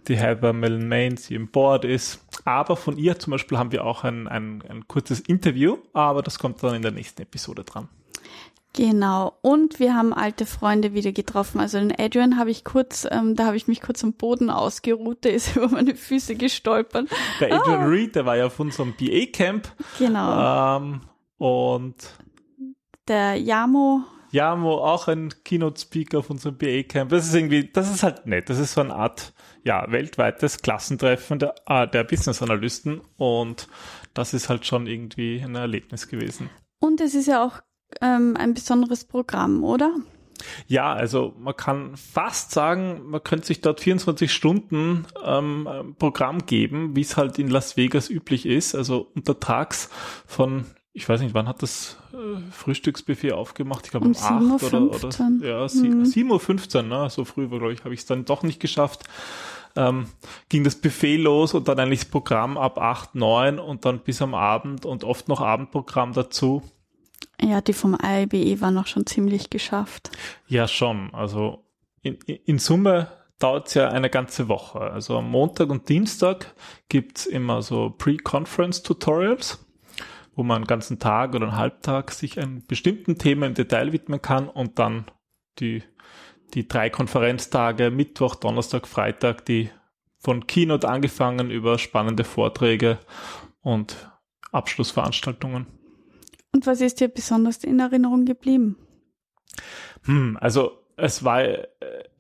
Die 0.07 0.17
Heather 0.19 0.53
Mellon 0.53 0.87
Mains, 0.87 1.29
die 1.29 1.35
im 1.35 1.49
Board 1.49 1.87
ist. 1.87 2.23
Aber 2.45 2.77
von 2.77 2.99
ihr 2.99 3.19
zum 3.19 3.31
Beispiel 3.31 3.57
haben 3.57 3.73
wir 3.73 3.87
auch 3.87 4.05
ein, 4.05 4.29
ein, 4.29 4.63
ein 4.69 4.87
kurzes 4.87 5.21
Interview, 5.21 5.79
aber 5.95 6.21
das 6.21 6.39
kommt 6.39 6.63
dann 6.63 6.75
in 6.75 6.83
der 6.83 6.93
nächsten 6.93 7.23
Episode 7.23 7.65
dran. 7.65 7.89
Genau. 8.75 9.39
Und 9.41 9.79
wir 9.79 9.95
haben 9.95 10.13
alte 10.13 10.47
Freunde 10.47 10.95
wieder 10.95 11.13
getroffen. 11.13 11.61
Also 11.61 11.79
den 11.79 11.95
Adrian 11.97 12.37
habe 12.37 12.51
ich 12.51 12.65
kurz, 12.65 13.07
ähm, 13.09 13.37
da 13.37 13.47
habe 13.47 13.57
ich 13.57 13.69
mich 13.69 13.81
kurz 13.81 14.03
am 14.03 14.15
Boden 14.15 14.51
ausgeruht, 14.51 15.25
der 15.25 15.35
ist 15.35 15.57
über 15.57 15.69
meine 15.69 15.95
Füße 15.95 16.35
gestolpert. 16.35 17.09
Der 17.41 17.55
Adrian 17.55 17.83
ah. 17.83 17.87
Reed, 17.87 18.17
der 18.17 18.27
war 18.27 18.37
ja 18.37 18.47
auf 18.47 18.59
unserem 18.59 18.95
BA-Camp. 18.95 19.71
Genau. 19.99 20.77
Ähm, 20.77 21.01
und 21.39 21.95
der 23.07 23.37
Yamo. 23.37 24.03
Yamo, 24.33 24.79
auch 24.79 25.07
ein 25.07 25.33
Keynote-Speaker 25.45 26.19
auf 26.19 26.31
unserem 26.31 26.59
BA-Camp. 26.59 27.11
Das 27.11 27.29
ist 27.29 27.35
irgendwie, 27.35 27.71
das 27.71 27.89
ist 27.95 28.03
halt 28.03 28.27
nett. 28.27 28.51
Das 28.51 28.59
ist 28.59 28.75
so 28.75 28.81
eine 28.81 28.95
Art, 28.95 29.33
ja, 29.63 29.87
weltweites 29.89 30.63
Klassentreffen 30.63 31.39
der, 31.39 31.55
äh, 31.69 31.87
der 31.87 32.03
Business-Analysten. 32.03 33.03
Und 33.17 33.69
das 34.15 34.35
ist 34.35 34.49
halt 34.49 34.67
schon 34.67 34.89
irgendwie 34.89 35.41
ein 35.41 35.55
Erlebnis 35.55 36.09
gewesen. 36.09 36.51
Und 36.81 37.01
es 37.01 37.15
ist 37.15 37.29
ja 37.29 37.45
auch 37.45 37.61
ähm, 38.01 38.37
ein 38.37 38.55
besonderes 38.55 39.05
Programm, 39.05 39.65
oder? 39.65 39.95
Ja, 40.67 40.93
also 40.93 41.35
man 41.39 41.57
kann 41.57 41.97
fast 41.97 42.51
sagen, 42.51 43.03
man 43.07 43.23
könnte 43.23 43.47
sich 43.47 43.61
dort 43.61 43.81
24 43.81 44.33
Stunden 44.33 45.07
ähm, 45.25 45.95
Programm 45.99 46.47
geben, 46.47 46.97
wie 46.97 47.03
es 47.03 47.17
halt 47.17 47.39
in 47.39 47.49
Las 47.49 47.77
Vegas 47.77 48.11
üblich 48.11 48.47
ist. 48.47 48.75
Also 48.75 49.11
untertags 49.15 49.91
von, 50.27 50.65
ich 50.93 51.09
weiß 51.09 51.21
nicht, 51.21 51.35
wann 51.35 51.49
hat 51.49 51.63
das 51.63 51.99
äh, 52.13 52.41
Frühstücksbuffet 52.51 53.33
aufgemacht? 53.33 53.85
Ich 53.85 53.91
glaube 53.91 54.07
um, 54.07 54.13
um 54.13 54.53
8 54.55 54.63
oder, 54.65 54.83
oder 54.83 55.09
ja, 55.43 55.69
hm. 55.69 56.03
7.15 56.03 56.77
Uhr, 56.77 56.83
ne? 56.83 57.11
so 57.11 57.25
früh 57.25 57.51
war, 57.51 57.59
glaube 57.59 57.73
ich, 57.73 57.85
habe 57.85 57.95
ich 57.95 58.01
es 58.01 58.07
dann 58.07 58.25
doch 58.25 58.43
nicht 58.43 58.61
geschafft. 58.61 59.05
Ähm, 59.77 60.07
ging 60.49 60.63
das 60.63 60.77
Buffet 60.77 61.17
los 61.17 61.53
und 61.53 61.67
dann 61.67 61.81
eigentlich 61.81 62.01
das 62.01 62.09
Programm 62.09 62.57
ab 62.57 62.79
8, 62.79 63.17
9 63.17 63.59
und 63.59 63.85
dann 63.85 64.01
bis 64.01 64.23
am 64.23 64.35
Abend 64.35 64.87
und 64.87 65.03
oft 65.03 65.27
noch 65.27 65.41
Abendprogramm 65.41 66.13
dazu. 66.13 66.63
Ja, 67.41 67.61
die 67.61 67.73
vom 67.73 67.97
IBE 68.03 68.61
waren 68.61 68.79
auch 68.79 68.87
schon 68.87 69.07
ziemlich 69.07 69.51
geschafft. 69.51 70.11
Ja, 70.47 70.69
schon. 70.69 71.13
Also 71.15 71.65
in, 72.03 72.15
in 72.27 72.59
Summe 72.59 73.09
dauert 73.39 73.69
es 73.69 73.75
ja 73.75 73.89
eine 73.89 74.11
ganze 74.11 74.49
Woche. 74.49 74.81
Also 74.81 75.19
am 75.19 75.31
Montag 75.31 75.71
und 75.71 75.89
Dienstag 75.89 76.55
gibt's 76.89 77.27
immer 77.27 77.63
so 77.63 77.91
Pre-Conference-Tutorials, 77.91 79.67
wo 80.35 80.43
man 80.43 80.57
einen 80.57 80.67
ganzen 80.67 80.99
Tag 80.99 81.35
oder 81.35 81.49
einen 81.49 81.57
Halbtag 81.57 82.13
sich 82.13 82.39
einem 82.39 82.65
bestimmten 82.67 83.19
Thema 83.19 83.47
im 83.47 83.55
Detail 83.55 83.93
widmen 83.93 84.23
kann 84.23 84.49
und 84.49 84.79
dann 84.79 85.07
die, 85.59 85.83
die 86.55 86.69
drei 86.69 86.91
Konferenztage, 86.91 87.91
Mittwoch, 87.91 88.35
Donnerstag, 88.37 88.87
Freitag, 88.87 89.45
die 89.45 89.71
von 90.19 90.47
Keynote 90.47 90.89
angefangen 90.89 91.51
über 91.51 91.79
spannende 91.79 92.25
Vorträge 92.25 92.99
und 93.61 94.11
Abschlussveranstaltungen. 94.53 95.67
Und 96.55 96.69
was 96.69 96.81
ist 96.81 97.01
dir 97.01 97.09
besonders 97.09 97.65
in 97.65 97.81
Erinnerung 97.81 98.25
geblieben? 98.25 98.77
Hm, 100.05 100.39
also 100.41 100.79
es 100.97 101.25
war 101.25 101.43
äh, 101.43 101.67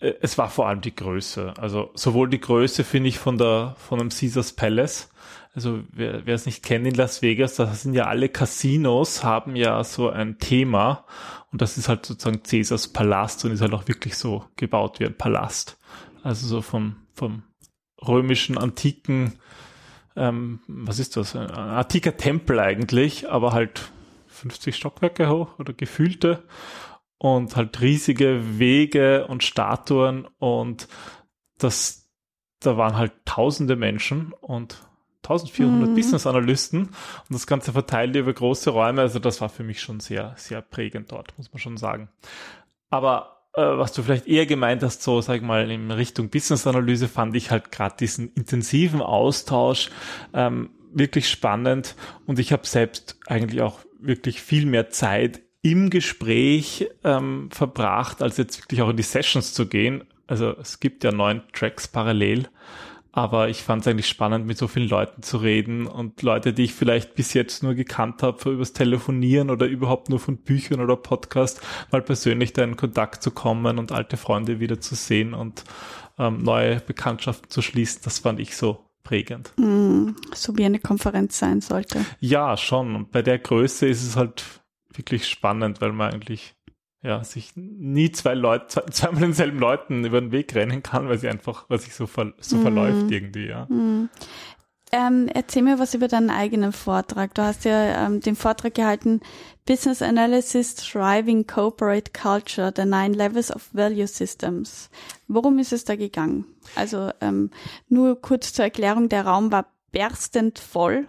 es 0.01 0.37
war 0.37 0.51
vor 0.51 0.67
allem 0.67 0.81
die 0.81 0.95
Größe. 0.95 1.55
Also 1.57 1.93
sowohl 1.95 2.29
die 2.29 2.41
Größe 2.41 2.83
finde 2.83 3.11
ich 3.11 3.19
von 3.21 3.39
der 3.39 3.77
von 3.79 4.01
dem 4.01 4.09
Caesars 4.09 4.53
Palace. 4.53 5.09
Also 5.55 5.85
wer, 5.93 6.27
wer 6.27 6.35
es 6.35 6.47
nicht 6.47 6.65
kennt 6.65 6.85
in 6.85 6.95
Las 6.95 7.23
Vegas, 7.23 7.55
da 7.55 7.67
sind 7.67 7.95
ja 7.95 8.07
alle 8.07 8.29
Casinos 8.29 9.23
haben 9.23 9.55
ja 9.55 9.85
so 9.85 10.11
ein 10.11 10.41
Thema 10.41 11.05
und 11.53 11.63
das 11.63 11.79
ist 11.79 11.89
halt 11.89 12.05
sozusagen 12.05 12.43
Caesars 12.43 12.89
Palast 12.89 13.45
und 13.45 13.53
ist 13.53 13.61
halt 13.61 13.73
auch 13.73 13.87
wirklich 13.87 14.17
so 14.17 14.45
gebaut 14.57 14.99
wie 14.99 15.07
ein 15.07 15.17
Palast. 15.17 15.79
Also 16.25 16.49
so 16.49 16.61
vom 16.61 16.97
vom 17.13 17.45
römischen 18.05 18.59
antiken 18.59 19.35
ähm, 20.17 20.61
was 20.67 20.99
ist 20.99 21.17
das? 21.17 21.35
Ein 21.35 21.51
antiker 21.51 22.17
Tempel 22.17 22.59
eigentlich, 22.61 23.31
aber 23.31 23.53
halt 23.53 23.93
50 24.35 24.77
Stockwerke 24.77 25.29
hoch 25.29 25.59
oder 25.59 25.73
gefühlte 25.73 26.45
und 27.19 27.57
halt 27.57 27.81
riesige 27.81 28.59
Wege 28.59 29.27
und 29.27 29.43
Statuen 29.43 30.27
und 30.39 30.89
das, 31.59 32.11
da 32.61 32.77
waren 32.77 32.97
halt 32.97 33.13
tausende 33.25 33.77
Menschen 33.77 34.33
und 34.41 34.77
1400 35.23 35.89
mhm. 35.89 35.95
Business-Analysten 35.95 36.83
und 36.83 37.31
das 37.31 37.47
Ganze 37.47 37.73
verteilt 37.73 38.15
über 38.15 38.33
große 38.33 38.71
Räume. 38.71 39.01
Also 39.01 39.19
das 39.19 39.41
war 39.41 39.49
für 39.49 39.65
mich 39.65 39.81
schon 39.81 40.01
sehr, 40.01 40.35
sehr 40.37 40.61
prägend 40.61 41.13
dort, 41.13 41.33
muss 41.39 41.51
man 41.53 41.61
schon 41.61 41.77
sagen. 41.79 42.09
Aber 42.91 43.35
äh, 43.55 43.63
was 43.63 43.93
du 43.93 44.03
vielleicht 44.03 44.27
eher 44.27 44.47
gemeint 44.47 44.83
hast, 44.83 45.03
so 45.03 45.21
sag 45.21 45.37
ich 45.37 45.43
mal 45.43 45.71
in 45.71 45.91
Richtung 45.91 46.29
Business-Analyse, 46.29 47.09
fand 47.09 47.35
ich 47.37 47.51
halt 47.51 47.73
gerade 47.73 47.97
diesen 47.99 48.33
intensiven 48.35 49.01
Austausch 49.01 49.91
ähm, 50.35 50.71
wirklich 50.95 51.29
spannend 51.29 51.97
und 52.27 52.39
ich 52.39 52.53
habe 52.53 52.67
selbst 52.67 53.19
eigentlich 53.27 53.61
auch 53.61 53.81
wirklich 54.01 54.41
viel 54.41 54.67
mehr 54.67 54.91
Zeit 54.91 55.43
im 55.63 55.89
Gespräch 55.91 56.89
ähm, 57.05 57.49
verbracht, 57.51 58.23
als 58.23 58.37
jetzt 58.37 58.63
wirklich 58.63 58.83
auch 58.83 58.91
in 58.91 58.97
die 58.97 59.03
Sessions 59.03 59.55
zu 59.55 59.67
gehen. 59.67 60.05
Also 60.27 60.55
es 60.59 60.79
gibt 60.79 61.05
ja 61.05 61.13
neun 61.13 61.43
Tracks 61.53 61.89
parallel, 61.89 62.49
aber 63.13 63.49
ich 63.49 63.63
fand 63.63 63.83
es 63.83 63.89
eigentlich 63.89 64.09
spannend, 64.09 64.47
mit 64.47 64.59
so 64.59 64.69
vielen 64.69 64.89
Leuten 64.89 65.23
zu 65.23 65.39
reden 65.39 65.87
und 65.87 66.21
Leute, 66.23 66.53
die 66.53 66.65
ich 66.65 66.75
vielleicht 66.75 67.15
bis 67.15 67.33
jetzt 67.33 67.63
nur 67.63 67.75
gekannt 67.75 68.23
habe, 68.23 68.51
übers 68.51 68.73
Telefonieren 68.73 69.51
oder 69.51 69.67
überhaupt 69.67 70.11
nur 70.11 70.19
von 70.19 70.37
Büchern 70.37 70.81
oder 70.81 70.97
Podcast, 70.97 71.63
mal 71.91 72.03
persönlich 72.03 72.53
da 72.53 72.63
in 72.63 72.77
Kontakt 72.77 73.23
zu 73.23 73.31
kommen 73.31 73.79
und 73.79 73.93
alte 73.93 74.17
Freunde 74.17 74.61
wieder 74.61 74.81
zu 74.81 74.97
sehen 74.97 75.33
und 75.33 75.65
ähm, 76.19 76.43
neue 76.43 76.81
Bekanntschaften 76.81 77.51
zu 77.51 77.63
schließen. 77.63 78.03
Das 78.05 78.19
fand 78.19 78.41
ich 78.41 78.57
so 78.57 78.84
prägend. 79.05 79.53
Mm, 79.57 80.11
so 80.35 80.57
wie 80.57 80.65
eine 80.65 80.81
Konferenz 80.81 81.39
sein 81.39 81.61
sollte. 81.61 82.05
Ja, 82.19 82.57
schon. 82.57 82.97
Und 82.97 83.13
bei 83.13 83.23
der 83.23 83.39
Größe 83.39 83.87
ist 83.87 84.03
es 84.03 84.17
halt 84.17 84.45
wirklich 84.93 85.29
spannend, 85.29 85.81
weil 85.81 85.93
man 85.93 86.13
eigentlich 86.13 86.57
ja, 87.05 87.23
sich 87.23 87.53
nie 87.55 88.11
zwei 88.11 88.35
Leute, 88.35 88.83
zweimal 88.91 89.21
denselben 89.21 89.59
Leuten 89.59 90.05
über 90.05 90.21
den 90.21 90.33
Weg 90.33 90.55
rennen 90.55 90.83
kann, 90.83 91.09
weil 91.09 91.19
sie 91.19 91.29
einfach, 91.29 91.67
weil 91.69 91.79
sich 91.79 91.95
so, 91.95 92.07
ver, 92.07 92.33
so 92.39 92.57
mm. 92.57 92.63
verläuft 92.63 93.11
irgendwie, 93.11 93.47
ja. 93.47 93.67
Mm. 93.67 94.09
Ähm, 94.97 95.27
erzähl 95.27 95.63
mir 95.63 95.81
was 95.81 95.95
über 95.95 96.07
deinen 96.07 96.31
eigenen 96.31 96.71
Vortrag. 96.73 97.35
Du 97.35 97.43
hast 97.43 97.65
ja 97.65 98.07
ähm, 98.07 98.21
den 98.21 98.37
Vortrag 98.37 98.75
gehalten, 98.75 99.23
Business 99.67 100.03
Analysis 100.03 100.77
Thriving 100.77 101.49
Corporate 101.49 102.13
Culture, 102.13 102.73
the 102.77 102.85
Nine 102.85 103.13
Levels 103.13 103.53
of 103.53 103.69
Value 103.73 104.07
Systems. 104.07 104.91
Worum 105.27 105.59
ist 105.59 105.73
es 105.73 105.85
da 105.85 105.97
gegangen? 105.97 106.45
Also 106.77 107.11
ähm, 107.21 107.51
nur 107.89 108.23
kurz 108.23 108.53
zur 108.53 108.67
Erklärung, 108.67 109.09
der 109.09 109.27
Raum 109.27 109.51
war 109.51 109.67
berstend 109.91 110.61
voll 110.61 111.09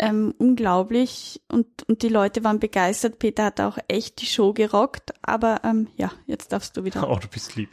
ähm, 0.00 0.34
unglaublich 0.38 1.42
und, 1.48 1.66
und 1.86 2.02
die 2.02 2.08
Leute 2.08 2.42
waren 2.42 2.58
begeistert. 2.58 3.18
Peter 3.18 3.44
hat 3.44 3.60
auch 3.60 3.78
echt 3.86 4.20
die 4.22 4.26
Show 4.26 4.54
gerockt, 4.54 5.12
aber 5.22 5.60
ähm, 5.62 5.88
ja, 5.96 6.10
jetzt 6.26 6.52
darfst 6.52 6.76
du 6.76 6.84
wieder. 6.84 7.06
Oh, 7.10 7.18
du 7.20 7.28
bist 7.28 7.56
lieb. 7.56 7.70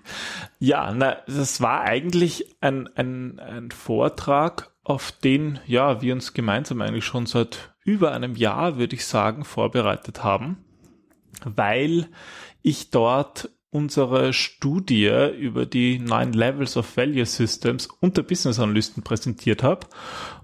Ja, 0.60 0.92
na, 0.94 1.18
das 1.28 1.62
war 1.62 1.82
eigentlich 1.82 2.56
ein, 2.60 2.90
ein, 2.96 3.40
ein 3.40 3.72
Vortrag, 3.72 4.72
auf 4.88 5.12
den 5.12 5.60
ja 5.68 6.02
wir 6.02 6.14
uns 6.14 6.34
gemeinsam 6.34 6.82
eigentlich 6.82 7.04
schon 7.04 7.26
seit 7.26 7.76
über 7.84 8.14
einem 8.14 8.36
Jahr, 8.36 8.78
würde 8.78 8.96
ich 8.96 9.06
sagen, 9.06 9.44
vorbereitet 9.44 10.24
haben, 10.24 10.64
weil 11.44 12.08
ich 12.62 12.90
dort 12.90 13.50
unsere 13.70 14.32
Studie 14.32 15.30
über 15.38 15.66
die 15.66 16.00
Nine 16.00 16.32
Levels 16.32 16.78
of 16.78 16.96
Value 16.96 17.26
Systems 17.26 17.90
unter 18.00 18.24
Business 18.24 18.60
Analysten 18.62 19.04
präsentiert 19.04 19.62
habe. 19.62 19.88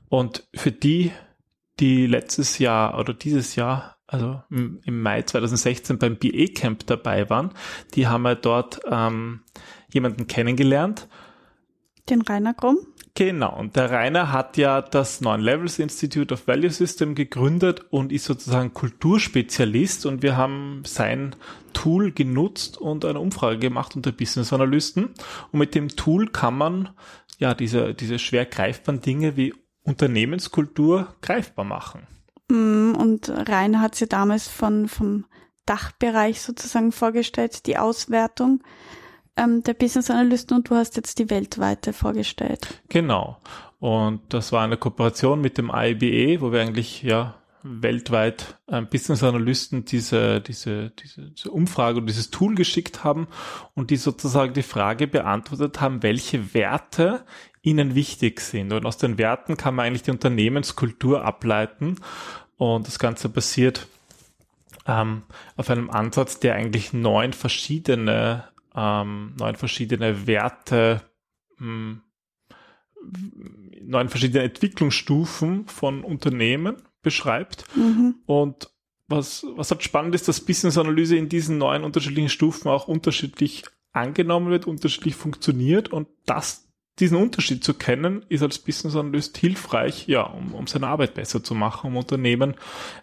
Und 0.10 0.46
für 0.54 0.74
die 0.74 1.14
die 1.80 2.06
letztes 2.06 2.60
Jahr 2.60 3.00
oder 3.00 3.14
dieses 3.14 3.56
Jahr, 3.56 3.96
also 4.08 4.44
im, 4.50 4.82
Mai 4.86 5.22
2016 5.22 5.98
beim 6.00 6.18
BA 6.18 6.48
Camp 6.54 6.86
dabei 6.86 7.30
waren, 7.30 7.54
die 7.94 8.08
haben 8.08 8.26
ja 8.26 8.36
dort 8.36 8.82
ähm, 8.92 9.46
jemanden 9.90 10.28
kennengelernt. 10.28 11.08
Den 12.10 12.22
Rainer 12.22 12.54
Grumm? 12.54 12.93
Genau, 13.15 13.55
und 13.55 13.75
der 13.75 13.91
Rainer 13.91 14.32
hat 14.32 14.58
ja 14.58 14.82
das 14.82 15.22
Neuen 15.22 15.41
Levels 15.41 15.77
Institute 15.77 16.34
of 16.34 16.48
Value 16.48 16.72
System 16.72 17.13
gegründet 17.13 17.86
und 17.91 18.12
ist 18.12 18.25
sozusagen 18.25 18.74
Kulturspezialist 18.74 20.08
und 20.08 20.24
wir 20.24 20.36
haben 20.36 20.82
sein 20.84 21.36
Tool 21.74 22.12
genutzt 22.12 22.79
und 22.79 23.05
eine 23.05 23.20
Umfrage 23.20 23.60
gemacht 23.60 23.96
unter 23.96 24.12
Business 24.12 24.51
Analysten 24.51 25.10
und 25.51 25.60
mit 25.60 25.75
dem 25.75 25.89
Tool 25.89 26.27
kann 26.27 26.58
man 26.58 26.89
ja 27.38 27.53
diese, 27.53 27.93
diese 27.93 28.17
schwer 28.17 28.48
greifbaren 28.48 29.01
Dinge 29.01 29.38
wie 29.38 29.53
Unternehmenskultur 29.84 31.13
greifbar 31.22 31.65
machen. 31.65 32.08
Mm, 32.50 32.96
und 32.96 33.29
Rainer 33.29 33.82
hat 33.82 33.93
sie 33.93 34.08
damals 34.08 34.48
von, 34.48 34.88
vom 34.88 35.25
Dachbereich 35.67 36.41
sozusagen 36.41 36.91
vorgestellt, 36.91 37.67
die 37.67 37.77
Auswertung 37.77 38.63
ähm, 39.38 39.63
der 39.63 39.74
Business 39.74 40.10
Analysten 40.10 40.58
und 40.58 40.70
du 40.70 40.75
hast 40.75 40.96
jetzt 40.96 41.20
die 41.20 41.30
weltweite 41.30 41.94
vorgestellt. 41.94 42.82
Genau. 42.90 43.38
Und 43.80 44.22
das 44.30 44.52
war 44.52 44.63
eine 44.63 44.78
Kooperation 44.78 45.42
mit 45.42 45.58
dem 45.58 45.72
IBE, 45.74 46.42
wo 46.42 46.52
wir 46.52 46.62
eigentlich 46.62 47.04
ja 47.04 47.36
weltweit 47.63 48.58
ähm, 48.68 48.88
Business 48.88 49.24
Analysten 49.24 49.86
diese, 49.86 50.42
diese, 50.42 50.92
diese, 50.92 51.32
diese 51.32 51.52
Umfrage 51.52 52.00
und 52.00 52.08
dieses 52.08 52.30
Tool 52.30 52.56
geschickt 52.56 53.04
haben 53.04 53.28
und 53.74 53.90
die 53.90 53.96
sozusagen 53.96 54.54
die 54.54 54.63
Frage 54.63 55.08
beantwortet 55.08 55.80
haben, 55.82 56.04
welche 56.04 56.54
Werte 56.54 57.25
ihnen 57.62 57.96
wichtig 57.96 58.42
sind. 58.42 58.74
Und 58.74 58.86
aus 58.86 58.98
den 58.98 59.18
Werten 59.18 59.56
kann 59.58 59.75
man 59.75 59.86
eigentlich 59.86 60.04
die 60.04 60.12
Unternehmenskultur 60.12 61.24
ableiten. 61.24 61.96
Und 62.58 62.88
das 62.88 63.00
Ganze 63.00 63.30
basiert 63.30 63.88
ähm, 64.86 65.24
auf 65.56 65.70
einem 65.70 65.90
Ansatz, 65.90 66.40
der 66.40 66.56
eigentlich 66.56 66.92
neun 66.92 67.32
verschiedene, 67.32 68.44
ähm, 68.75 69.36
neun 69.38 69.56
verschiedene 69.56 70.27
Werte, 70.27 71.01
mh, 71.58 71.65
hm, 71.68 72.01
neun 73.82 74.10
verschiedene 74.10 74.44
Entwicklungsstufen 74.44 75.68
von 75.68 76.03
Unternehmen 76.03 76.77
beschreibt. 77.01 77.65
Mhm. 77.75 78.15
Und 78.25 78.70
was, 79.08 79.46
was 79.56 79.72
halt 79.72 79.84
spannend 79.84 80.15
ist, 80.15 80.27
dass 80.27 80.42
Business 80.42 80.77
Analyse 80.77 81.18
in 81.18 81.30
diesen 81.30 81.58
neun 81.58 81.84
unterschiedlichen 81.84 82.30
Stufen 82.30 82.70
auch 82.70 82.88
unterschiedlich 82.88 83.65
angenommen 83.92 84.50
wird, 84.50 84.65
unterschiedlich 84.65 85.15
funktioniert 85.15 85.89
und 85.89 86.08
das 86.25 86.70
diesen 87.00 87.18
Unterschied 87.18 87.63
zu 87.63 87.74
kennen, 87.74 88.24
ist 88.30 88.44
als 88.44 88.60
Business 88.60 88.96
Analyst 88.96 89.38
hilfreich, 89.38 90.08
ja, 90.08 90.24
um, 90.24 90.53
um 90.53 90.68
seine 90.68 90.88
Arbeit 90.88 91.15
besser 91.15 91.44
zu 91.44 91.56
machen, 91.56 91.88
um 91.88 91.98
Unternehmen 91.98 92.56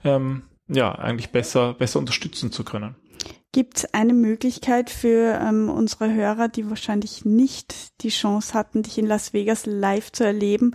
ähm, 0.04 0.42
ja 0.68 0.92
eigentlich 0.92 1.30
besser 1.30 1.74
besser 1.74 1.98
unterstützen 1.98 2.52
zu 2.52 2.64
können. 2.64 2.94
Gibt 3.52 3.78
es 3.78 3.94
eine 3.94 4.14
Möglichkeit 4.14 4.90
für 4.90 5.40
ähm, 5.40 5.68
unsere 5.68 6.12
Hörer, 6.12 6.48
die 6.48 6.68
wahrscheinlich 6.70 7.24
nicht 7.24 8.00
die 8.02 8.10
Chance 8.10 8.54
hatten, 8.54 8.82
dich 8.82 8.96
in 8.96 9.06
Las 9.06 9.32
Vegas 9.32 9.66
live 9.66 10.12
zu 10.12 10.24
erleben, 10.24 10.72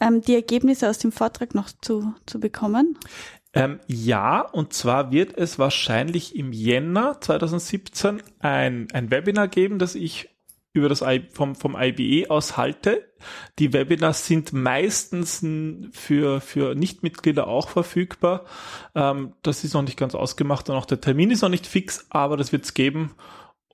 ähm, 0.00 0.22
die 0.22 0.34
Ergebnisse 0.34 0.88
aus 0.88 0.98
dem 0.98 1.12
Vortrag 1.12 1.54
noch 1.54 1.70
zu, 1.80 2.14
zu 2.26 2.40
bekommen? 2.40 2.98
Ähm, 3.54 3.80
ja, 3.86 4.40
und 4.40 4.72
zwar 4.72 5.12
wird 5.12 5.38
es 5.38 5.58
wahrscheinlich 5.58 6.36
im 6.36 6.52
Jänner 6.52 7.20
2017 7.20 8.22
ein, 8.40 8.88
ein 8.92 9.10
Webinar 9.10 9.48
geben, 9.48 9.78
das 9.78 9.94
ich 9.94 10.35
über 10.76 10.88
das 10.88 11.02
I 11.02 11.22
vom, 11.32 11.54
vom 11.54 11.76
IBE 11.78 12.30
aus 12.30 12.56
halte. 12.56 13.10
Die 13.58 13.72
Webinars 13.72 14.26
sind 14.26 14.52
meistens 14.52 15.44
für, 15.92 16.40
für 16.40 16.74
Nichtmitglieder 16.74 17.46
auch 17.48 17.68
verfügbar. 17.68 18.44
Ähm, 18.94 19.32
das 19.42 19.64
ist 19.64 19.74
noch 19.74 19.82
nicht 19.82 19.98
ganz 19.98 20.14
ausgemacht 20.14 20.68
und 20.68 20.76
auch 20.76 20.86
der 20.86 21.00
Termin 21.00 21.30
ist 21.30 21.42
noch 21.42 21.48
nicht 21.48 21.66
fix, 21.66 22.06
aber 22.10 22.36
das 22.36 22.52
wird 22.52 22.64
es 22.64 22.74
geben. 22.74 23.14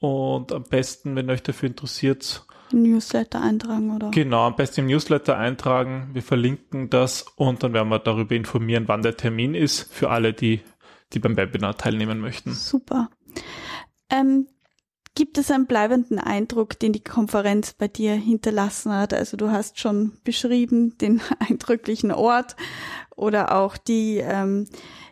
Und 0.01 0.53
am 0.53 0.65
besten, 0.65 1.15
wenn 1.15 1.31
euch 1.31 1.43
dafür 1.43 1.69
interessiert, 1.69 2.47
Newsletter 2.73 3.43
eintragen, 3.43 3.95
oder? 3.95 4.11
Genau, 4.11 4.47
am 4.47 4.57
besten 4.57 4.81
im 4.81 4.87
Newsletter 4.87 5.37
eintragen. 5.37 6.11
Wir 6.13 6.23
verlinken 6.23 6.89
das 6.91 7.23
und 7.37 7.63
dann 7.63 7.73
werden 7.73 7.89
wir 7.89 7.99
darüber 7.99 8.35
informieren, 8.35 8.85
wann 8.87 9.03
der 9.03 9.17
Termin 9.17 9.55
ist 9.55 9.93
für 9.93 10.11
alle, 10.11 10.33
die, 10.33 10.61
die 11.13 11.19
beim 11.19 11.37
Webinar 11.37 11.77
teilnehmen 11.77 12.21
möchten. 12.21 12.55
Super. 12.55 13.11
Ähm, 14.11 14.47
gibt 15.15 15.39
es 15.39 15.51
einen 15.51 15.67
bleibenden 15.67 16.19
Eindruck, 16.19 16.79
den 16.79 16.93
die 16.93 17.05
Konferenz 17.05 17.75
bei 17.75 17.89
dir 17.89 18.15
hinterlassen 18.15 18.93
hat? 18.93 19.13
Also 19.13 19.37
du 19.37 19.51
hast 19.51 19.79
schon 19.79 20.13
beschrieben 20.25 20.97
den 20.99 21.21
eindrücklichen 21.39 22.13
Ort 22.13 22.57
oder 23.17 23.57
auch 23.57 23.77
die, 23.77 24.19
ähm, 24.19 24.69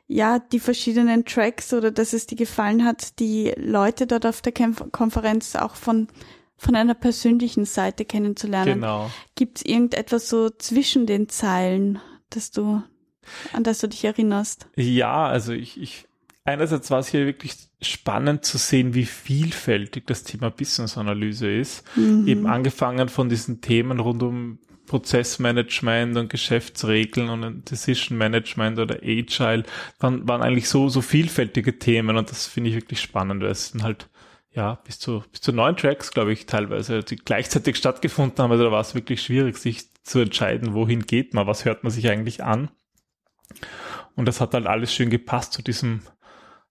ja, 0.06 0.38
die 0.38 0.60
verschiedenen 0.60 1.24
Tracks 1.24 1.72
oder 1.72 1.90
dass 1.90 2.12
es 2.12 2.26
dir 2.26 2.36
gefallen 2.36 2.84
hat, 2.84 3.18
die 3.18 3.52
Leute 3.56 4.06
dort 4.06 4.26
auf 4.26 4.42
der 4.42 4.52
Konferenz 4.52 5.54
auch 5.56 5.74
von 5.74 6.08
von 6.60 6.76
einer 6.76 6.92
persönlichen 6.92 7.64
Seite 7.64 8.04
kennenzulernen. 8.04 8.74
Genau. 8.74 9.10
Gibt 9.34 9.58
es 9.58 9.64
irgendetwas 9.64 10.28
so 10.28 10.50
zwischen 10.50 11.06
den 11.06 11.30
Zeilen, 11.30 12.00
dass 12.28 12.50
du, 12.50 12.82
an 13.54 13.64
das 13.64 13.78
du 13.78 13.88
dich 13.88 14.04
erinnerst? 14.04 14.68
Ja, 14.76 15.26
also 15.26 15.54
ich, 15.54 15.80
ich 15.80 16.06
einerseits 16.44 16.90
war 16.90 16.98
es 16.98 17.08
hier 17.08 17.24
wirklich 17.24 17.69
spannend 17.82 18.44
zu 18.44 18.58
sehen, 18.58 18.94
wie 18.94 19.06
vielfältig 19.06 20.06
das 20.06 20.22
Thema 20.22 20.50
Business-Analyse 20.50 21.50
ist. 21.50 21.84
Mhm. 21.96 22.26
Eben 22.26 22.46
angefangen 22.46 23.08
von 23.08 23.28
diesen 23.28 23.60
Themen 23.60 24.00
rund 24.00 24.22
um 24.22 24.58
Prozessmanagement 24.86 26.16
und 26.16 26.30
Geschäftsregeln 26.30 27.28
und 27.30 27.70
Decision 27.70 28.18
Management 28.18 28.78
oder 28.80 28.96
Agile 29.04 29.62
waren, 30.00 30.26
waren 30.26 30.42
eigentlich 30.42 30.68
so, 30.68 30.88
so 30.88 31.00
vielfältige 31.00 31.78
Themen 31.78 32.16
und 32.16 32.28
das 32.30 32.48
finde 32.48 32.70
ich 32.70 32.76
wirklich 32.76 33.00
spannend, 33.00 33.40
weil 33.40 33.50
es 33.50 33.68
sind 33.68 33.84
halt 33.84 34.08
ja, 34.52 34.74
bis 34.84 34.98
zu, 34.98 35.22
bis 35.30 35.40
zu 35.40 35.52
neun 35.52 35.76
Tracks, 35.76 36.10
glaube 36.10 36.32
ich, 36.32 36.46
teilweise, 36.46 37.04
die 37.04 37.16
gleichzeitig 37.16 37.76
stattgefunden 37.76 38.42
haben. 38.42 38.50
Also 38.50 38.64
da 38.64 38.72
war 38.72 38.80
es 38.80 38.96
wirklich 38.96 39.22
schwierig, 39.22 39.56
sich 39.58 39.84
zu 40.02 40.18
entscheiden, 40.18 40.74
wohin 40.74 41.06
geht 41.06 41.34
man, 41.34 41.46
was 41.46 41.64
hört 41.64 41.84
man 41.84 41.92
sich 41.92 42.08
eigentlich 42.10 42.42
an. 42.42 42.68
Und 44.16 44.26
das 44.26 44.40
hat 44.40 44.54
halt 44.54 44.66
alles 44.66 44.92
schön 44.92 45.08
gepasst 45.08 45.52
zu 45.52 45.62
diesem, 45.62 46.02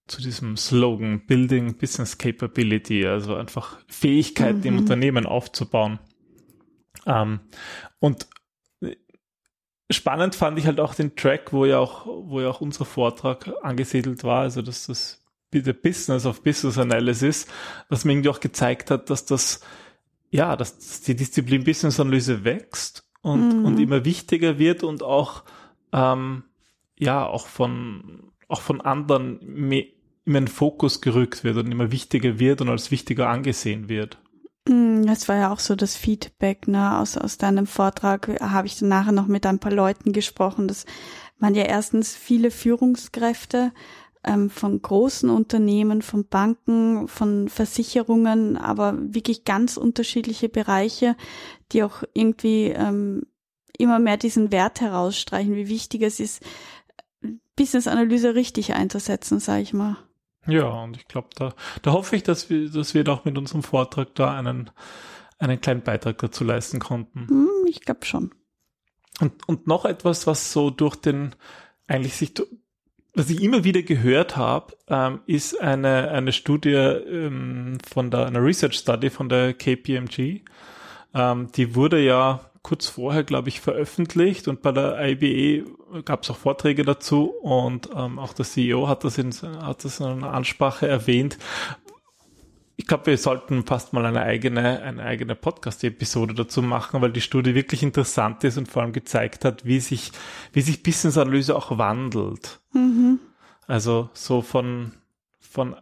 zu 0.10 0.22
diesem 0.22 0.58
Slogan, 0.58 1.26
Building 1.26 1.78
Business 1.78 2.18
Capability, 2.18 3.06
also 3.06 3.36
einfach 3.36 3.78
Fähigkeiten 3.88 4.60
mhm. 4.60 4.66
im 4.66 4.78
Unternehmen 4.80 5.26
aufzubauen. 5.26 6.00
Ähm, 7.06 7.40
und 8.00 8.28
spannend 9.90 10.36
fand 10.36 10.58
ich 10.60 10.66
halt 10.66 10.80
auch 10.80 10.96
den 10.96 11.16
Track, 11.16 11.54
wo 11.54 11.66
ja 11.66 11.80
auch, 11.80 12.06
wo 12.06 12.42
ja 12.42 12.50
auch 12.50 12.62
unser 12.62 12.86
Vortrag 12.86 13.52
angesiedelt 13.62 14.24
war, 14.24 14.42
also 14.42 14.62
dass 14.62 14.88
das 14.88 15.20
der 15.52 15.74
Business 15.74 16.26
of 16.26 16.44
Business 16.44 16.78
Analysis, 16.78 17.48
was 17.90 18.06
mir 18.06 18.14
irgendwie 18.14 18.30
auch 18.30 18.40
gezeigt 18.40 18.92
hat, 18.92 19.10
dass 19.10 19.26
das, 19.26 19.62
ja, 20.30 20.56
dass 20.56 21.02
die 21.02 21.16
Disziplin 21.16 21.64
Business 21.64 22.00
Analyse 22.00 22.44
wächst 22.44 23.10
und, 23.22 23.60
mhm. 23.60 23.66
und 23.66 23.80
immer 23.80 24.06
wichtiger 24.06 24.60
wird 24.60 24.84
und 24.84 25.02
auch, 25.02 25.44
ähm, 25.92 26.44
ja, 27.00 27.26
auch 27.26 27.48
von, 27.48 28.32
auch 28.48 28.62
von 28.62 28.82
anderen 28.82 29.40
mehr, 29.42 29.86
immer 30.26 30.40
in 30.40 30.48
Fokus 30.48 31.02
gerückt 31.02 31.44
wird 31.44 31.58
und 31.58 31.72
immer 31.72 31.92
wichtiger 31.92 32.40
wird 32.40 32.62
und 32.62 32.70
als 32.70 32.92
wichtiger 32.92 33.30
angesehen 33.30 33.90
wird. 33.90 34.18
Mhm, 34.68 35.06
das 35.06 35.28
war 35.28 35.38
ja 35.38 35.52
auch 35.52 35.60
so 35.60 35.76
das 35.76 35.96
Feedback, 35.96 36.68
ne, 36.68 37.00
aus, 37.00 37.18
aus 37.18 37.38
deinem 37.38 37.68
Vortrag 37.68 38.40
habe 38.42 38.68
ich 38.68 38.78
dann 38.78 38.90
nachher 38.90 39.12
noch 39.12 39.28
mit 39.28 39.46
ein 39.46 39.60
paar 39.60 39.72
Leuten 39.72 40.14
gesprochen, 40.14 40.68
dass 40.68 40.86
man 41.38 41.56
ja 41.56 41.64
erstens 41.64 42.16
viele 42.16 42.52
Führungskräfte 42.52 43.72
ähm, 44.24 44.50
von 44.50 44.82
großen 44.82 45.30
Unternehmen, 45.30 46.02
von 46.02 46.28
Banken, 46.28 47.08
von 47.08 47.48
Versicherungen, 47.48 48.58
aber 48.58 48.96
wirklich 48.98 49.46
ganz 49.46 49.78
unterschiedliche 49.78 50.50
Bereiche, 50.50 51.16
die 51.72 51.84
auch 51.84 52.04
irgendwie 52.14 52.66
ähm, 52.66 53.24
immer 53.78 54.00
mehr 54.00 54.18
diesen 54.18 54.52
Wert 54.52 54.82
herausstreichen, 54.82 55.56
wie 55.56 55.70
wichtig 55.70 56.02
es 56.02 56.20
ist, 56.20 56.44
Business-Analyse 57.56 58.36
richtig 58.36 58.74
einzusetzen, 58.74 59.40
sage 59.40 59.62
ich 59.62 59.74
mal. 59.74 59.98
Ja, 60.52 60.68
und 60.68 60.98
ich 60.98 61.08
glaube, 61.08 61.30
da, 61.36 61.54
da 61.82 61.92
hoffe 61.92 62.16
ich, 62.16 62.24
dass 62.24 62.50
wir, 62.50 62.70
dass 62.70 62.94
wir 62.94 63.08
auch 63.10 63.26
mit 63.26 63.38
unserem 63.38 63.64
Vortrag 63.64 64.16
da 64.16 64.38
einen, 64.38 64.70
einen 65.38 65.62
kleinen 65.62 65.82
Beitrag 65.82 66.18
dazu 66.18 66.44
leisten 66.44 66.80
konnten. 66.80 67.28
Hm, 67.28 67.68
ich 67.68 67.82
glaube 67.82 68.06
schon. 68.06 68.32
Und, 69.20 69.48
und 69.48 69.68
noch 69.68 69.86
etwas, 69.86 70.28
was 70.28 70.52
so 70.52 70.70
durch 70.70 70.96
den 70.96 71.36
eigentlich 71.88 72.16
sich 72.16 72.34
was 73.14 73.30
ich 73.30 73.42
immer 73.42 73.64
wieder 73.64 73.82
gehört 73.82 74.38
habe, 74.38 74.78
ähm, 74.88 75.22
ist 75.26 75.60
eine, 75.60 76.10
eine 76.12 76.32
Studie 76.32 76.70
ähm, 76.70 77.78
von 77.88 78.12
der, 78.12 78.28
eine 78.28 78.42
Research 78.42 78.76
Study 78.76 79.10
von 79.10 79.30
der 79.30 79.54
KPMG. 79.54 80.42
Ähm, 81.14 81.52
die 81.54 81.76
wurde 81.76 82.00
ja 82.00 82.49
kurz 82.62 82.88
vorher, 82.88 83.24
glaube 83.24 83.50
ich, 83.50 83.62
veröffentlicht 83.62 84.48
und 84.48 84.62
bei 84.62 84.72
der 84.72 85.00
IBE 85.02 85.66
gab 86.04 86.24
es 86.24 86.30
auch 86.30 86.38
Vorträge 86.38 86.84
dazu 86.84 87.30
und 87.42 87.90
ähm, 87.96 88.20
auch 88.20 88.34
der 88.34 88.46
CEO 88.46 88.88
hat 88.88 89.04
das, 89.04 89.18
in, 89.18 89.34
hat 89.62 89.86
das 89.86 90.00
in 90.00 90.06
einer 90.06 90.34
Ansprache 90.34 90.88
erwähnt, 90.88 91.38
ich 92.80 92.88
glaube, 92.88 93.08
wir 93.08 93.18
sollten 93.18 93.66
fast 93.66 93.92
mal 93.92 94.06
eine 94.06 94.22
eigene, 94.22 94.82
eine 94.82 95.04
eigene 95.04 95.36
Podcast-Episode 95.36 96.34
dazu 96.34 96.62
machen, 96.62 97.02
weil 97.02 97.12
die 97.12 97.20
Studie 97.20 97.54
wirklich 97.54 97.84
interessant 97.84 98.42
ist 98.46 98.58
und 98.58 98.70
vor 98.70 98.82
allem 98.82 98.94
gezeigt 98.94 99.44
hat, 99.44 99.66
wie 99.66 99.82
sich, 99.82 100.14
wie 100.54 100.62
sich 100.62 100.82
Business-Analyse 100.82 101.58
auch 101.58 101.78
wandelt. 101.78 102.62
Mhm. 102.72 103.20
Also 103.68 104.10
so 104.14 104.42
von, 104.42 104.94
von 105.42 105.76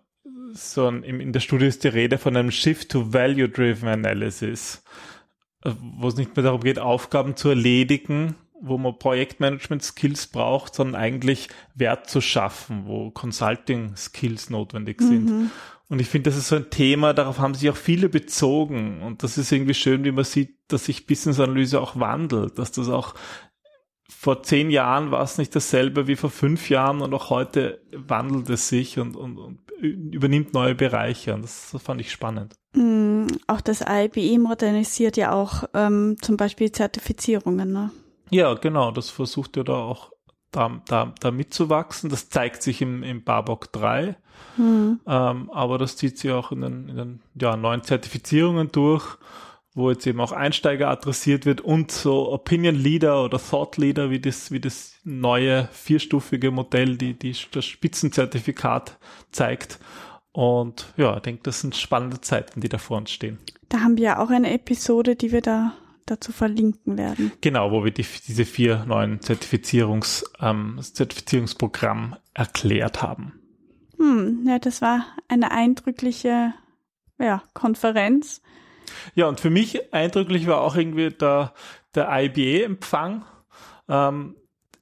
so 0.53 0.87
ein, 0.87 1.03
in 1.03 1.33
der 1.33 1.39
Studie 1.39 1.67
ist 1.67 1.83
die 1.83 1.89
Rede 1.89 2.17
von 2.17 2.35
einem 2.35 2.49
Shift 2.49 2.89
to 2.89 3.13
Value-Driven 3.13 3.87
Analysis, 3.87 4.83
wo 5.63 6.08
es 6.08 6.15
nicht 6.15 6.36
mehr 6.36 6.43
darum 6.43 6.62
geht, 6.62 6.80
Aufgaben 6.80 7.36
zu 7.36 7.50
erledigen, 7.50 8.36
wo 8.60 8.78
man 8.78 8.98
Projektmanagement-Skills 8.98 10.28
braucht, 10.28 10.76
sondern 10.76 11.00
eigentlich 11.00 11.50
Wert 11.76 12.10
zu 12.10 12.22
schaffen, 12.22 12.84
wo 12.86 13.12
Consulting-Skills 13.12 14.50
notwendig 14.50 15.02
sind. 15.02 15.26
Mhm. 15.26 15.52
Und 15.89 16.02
ich 16.02 16.08
finde, 16.08 16.30
das 16.30 16.38
ist 16.38 16.50
so 16.50 16.58
ein 16.58 16.70
Thema, 16.70 17.13
darauf 17.13 17.39
haben 17.39 17.54
sich 17.54 17.70
auch 17.70 17.78
viele 17.78 18.10
bezogen. 18.10 19.02
Und 19.04 19.24
das 19.24 19.38
ist 19.38 19.52
irgendwie 19.52 19.74
schön, 19.74 20.04
wie 20.04 20.12
man 20.12 20.26
sieht, 20.26 20.56
dass 20.67 20.86
sich 20.86 21.08
Business-Analyse 21.08 21.80
auch 21.80 22.00
wandelt, 22.00 22.60
dass 22.60 22.72
das 22.72 22.89
auch 22.89 23.13
vor 24.10 24.43
zehn 24.43 24.72
Jahren 24.72 25.12
war 25.12 25.22
es 25.22 25.38
nicht 25.38 25.56
dasselbe 25.56 26.08
wie 26.08 26.15
vor 26.15 26.30
fünf 26.30 26.70
Jahren 26.70 27.02
und 27.02 27.13
auch 27.13 27.30
heute 27.30 27.82
wandelt 27.91 28.50
es 28.50 28.70
sich 28.70 29.00
und, 29.00 29.15
und, 29.15 29.38
und 29.38 29.60
übernimmt 29.79 30.53
neue 30.53 30.75
Bereiche 30.75 31.33
und 31.33 31.43
das, 31.43 31.75
fand 31.79 32.01
ich 32.01 32.11
spannend. 32.11 32.55
Mm, 32.73 33.27
auch 33.47 33.61
das 33.61 33.81
IBE 33.87 34.39
modernisiert 34.39 35.17
ja 35.17 35.31
auch 35.31 35.63
ähm, 35.73 36.17
zum 36.21 36.37
Beispiel 36.37 36.71
Zertifizierungen, 36.71 37.71
ne? 37.71 37.91
Ja, 38.29 38.53
genau, 38.55 38.91
das 38.91 39.09
versucht 39.09 39.55
ja 39.55 39.63
da 39.63 39.75
auch 39.75 40.11
da, 40.51 40.81
da, 40.87 41.13
da 41.19 41.31
mitzuwachsen. 41.31 42.09
Das 42.09 42.29
zeigt 42.29 42.61
sich 42.63 42.81
im, 42.81 43.03
im 43.03 43.23
Barbock 43.23 43.71
3. 43.71 44.17
Mhm. 44.57 44.99
Ähm, 45.05 45.49
aber 45.51 45.77
das 45.77 45.97
zieht 45.97 46.17
sich 46.17 46.31
auch 46.31 46.51
in 46.51 46.61
den, 46.61 46.89
in 46.89 46.95
den 46.95 47.21
ja, 47.39 47.55
neuen 47.55 47.83
Zertifizierungen 47.83 48.71
durch, 48.71 49.17
wo 49.77 49.91
jetzt 49.91 50.07
eben 50.07 50.19
auch 50.19 50.31
Einsteiger 50.31 50.89
adressiert 50.89 51.45
wird 51.45 51.61
und 51.61 51.91
so 51.91 52.31
Opinion 52.31 52.75
Leader 52.75 53.23
oder 53.23 53.39
Thought 53.39 53.77
Leader, 53.77 54.09
wie 54.09 54.19
das, 54.19 54.51
wie 54.51 54.59
das 54.59 54.95
neue 55.03 55.69
vierstufige 55.71 56.49
Modell, 56.49 56.97
die, 56.97 57.13
die 57.13 57.35
das 57.51 57.65
Spitzenzertifikat 57.65 58.97
zeigt. 59.31 59.79
Und 60.31 60.91
ja, 60.97 61.15
ich 61.15 61.21
denke, 61.21 61.43
das 61.43 61.61
sind 61.61 61.75
spannende 61.75 62.21
Zeiten, 62.21 62.59
die 62.59 62.69
da 62.69 62.79
vor 62.79 62.97
uns 62.97 63.11
stehen. 63.11 63.37
Da 63.69 63.81
haben 63.81 63.97
wir 63.97 64.03
ja 64.03 64.19
auch 64.19 64.31
eine 64.31 64.51
Episode, 64.51 65.15
die 65.15 65.31
wir 65.31 65.41
da 65.41 65.73
dazu 66.07 66.31
verlinken 66.31 66.97
werden. 66.97 67.31
Genau, 67.41 67.71
wo 67.71 67.83
wir 67.83 67.91
die, 67.91 68.05
diese 68.27 68.45
vier 68.45 68.83
neuen 68.85 69.21
Zertifizierungs, 69.21 70.23
ähm, 70.39 70.79
Zertifizierungsprogramm 70.81 72.15
erklärt 72.33 73.03
haben. 73.03 73.33
Hm, 73.97 74.43
ja, 74.47 74.57
das 74.57 74.81
war 74.81 75.05
eine 75.27 75.51
eindrückliche 75.51 76.53
ja, 77.19 77.43
Konferenz. 77.53 78.41
Ja, 79.15 79.28
und 79.28 79.39
für 79.39 79.50
mich 79.50 79.93
eindrücklich 79.93 80.47
war 80.47 80.62
auch 80.62 80.76
irgendwie 80.76 81.10
der, 81.10 81.54
der 81.95 82.10
IBA-Empfang. 82.10 83.26
Ähm, 83.89 84.36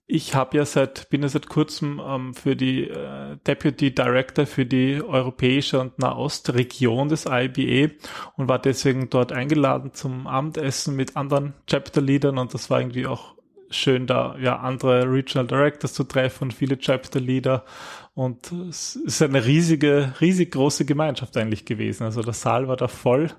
ich 0.08 0.36
habe 0.36 0.58
ja 0.58 0.65
seit, 0.65 1.10
bin 1.10 1.24
ja 1.24 1.30
seit 1.30 1.50
kurzem 1.50 2.00
ähm, 2.06 2.34
für 2.36 2.56
die 2.56 2.84
äh, 2.84 3.38
Deputy 3.48 3.94
Director 3.94 4.46
für 4.46 4.65
die 4.65 5.02
europäische 5.02 5.80
und 5.80 5.98
Nahostregion 5.98 7.10
des 7.10 7.26
IBE 7.26 7.96
und 8.36 8.48
war 8.48 8.60
deswegen 8.60 9.10
dort 9.10 9.32
eingeladen 9.32 9.94
zum 9.94 10.28
Abendessen 10.28 10.96
mit 10.96 11.18
anderen 11.18 11.56
Chapter 11.65 12.02
Leadern 12.02 12.38
und 12.38 12.54
das 12.54 12.70
war 12.70 12.82
irgendwie 12.82 13.08
auch 13.08 13.34
schön, 13.72 14.06
da 14.06 14.38
ja 14.39 14.58
andere 14.60 15.12
Regional 15.12 15.48
Directors 15.48 15.94
zu 15.94 16.04
treffen 16.04 16.46
und 16.46 16.54
viele 16.54 16.78
Chapter 16.78 17.20
Leader 17.20 17.65
und 18.13 18.52
es 18.52 18.96
ist 18.96 19.24
eine 19.24 19.44
riesige, 19.44 20.13
riesig 20.22 20.52
große 20.52 20.86
Gemeinschaft 20.86 21.36
eigentlich 21.36 21.65
gewesen. 21.65 22.04
Also 22.04 22.22
der 22.22 22.34
Saal 22.34 22.68
war 22.68 22.78
da 22.78 22.88
voll, 22.88 23.32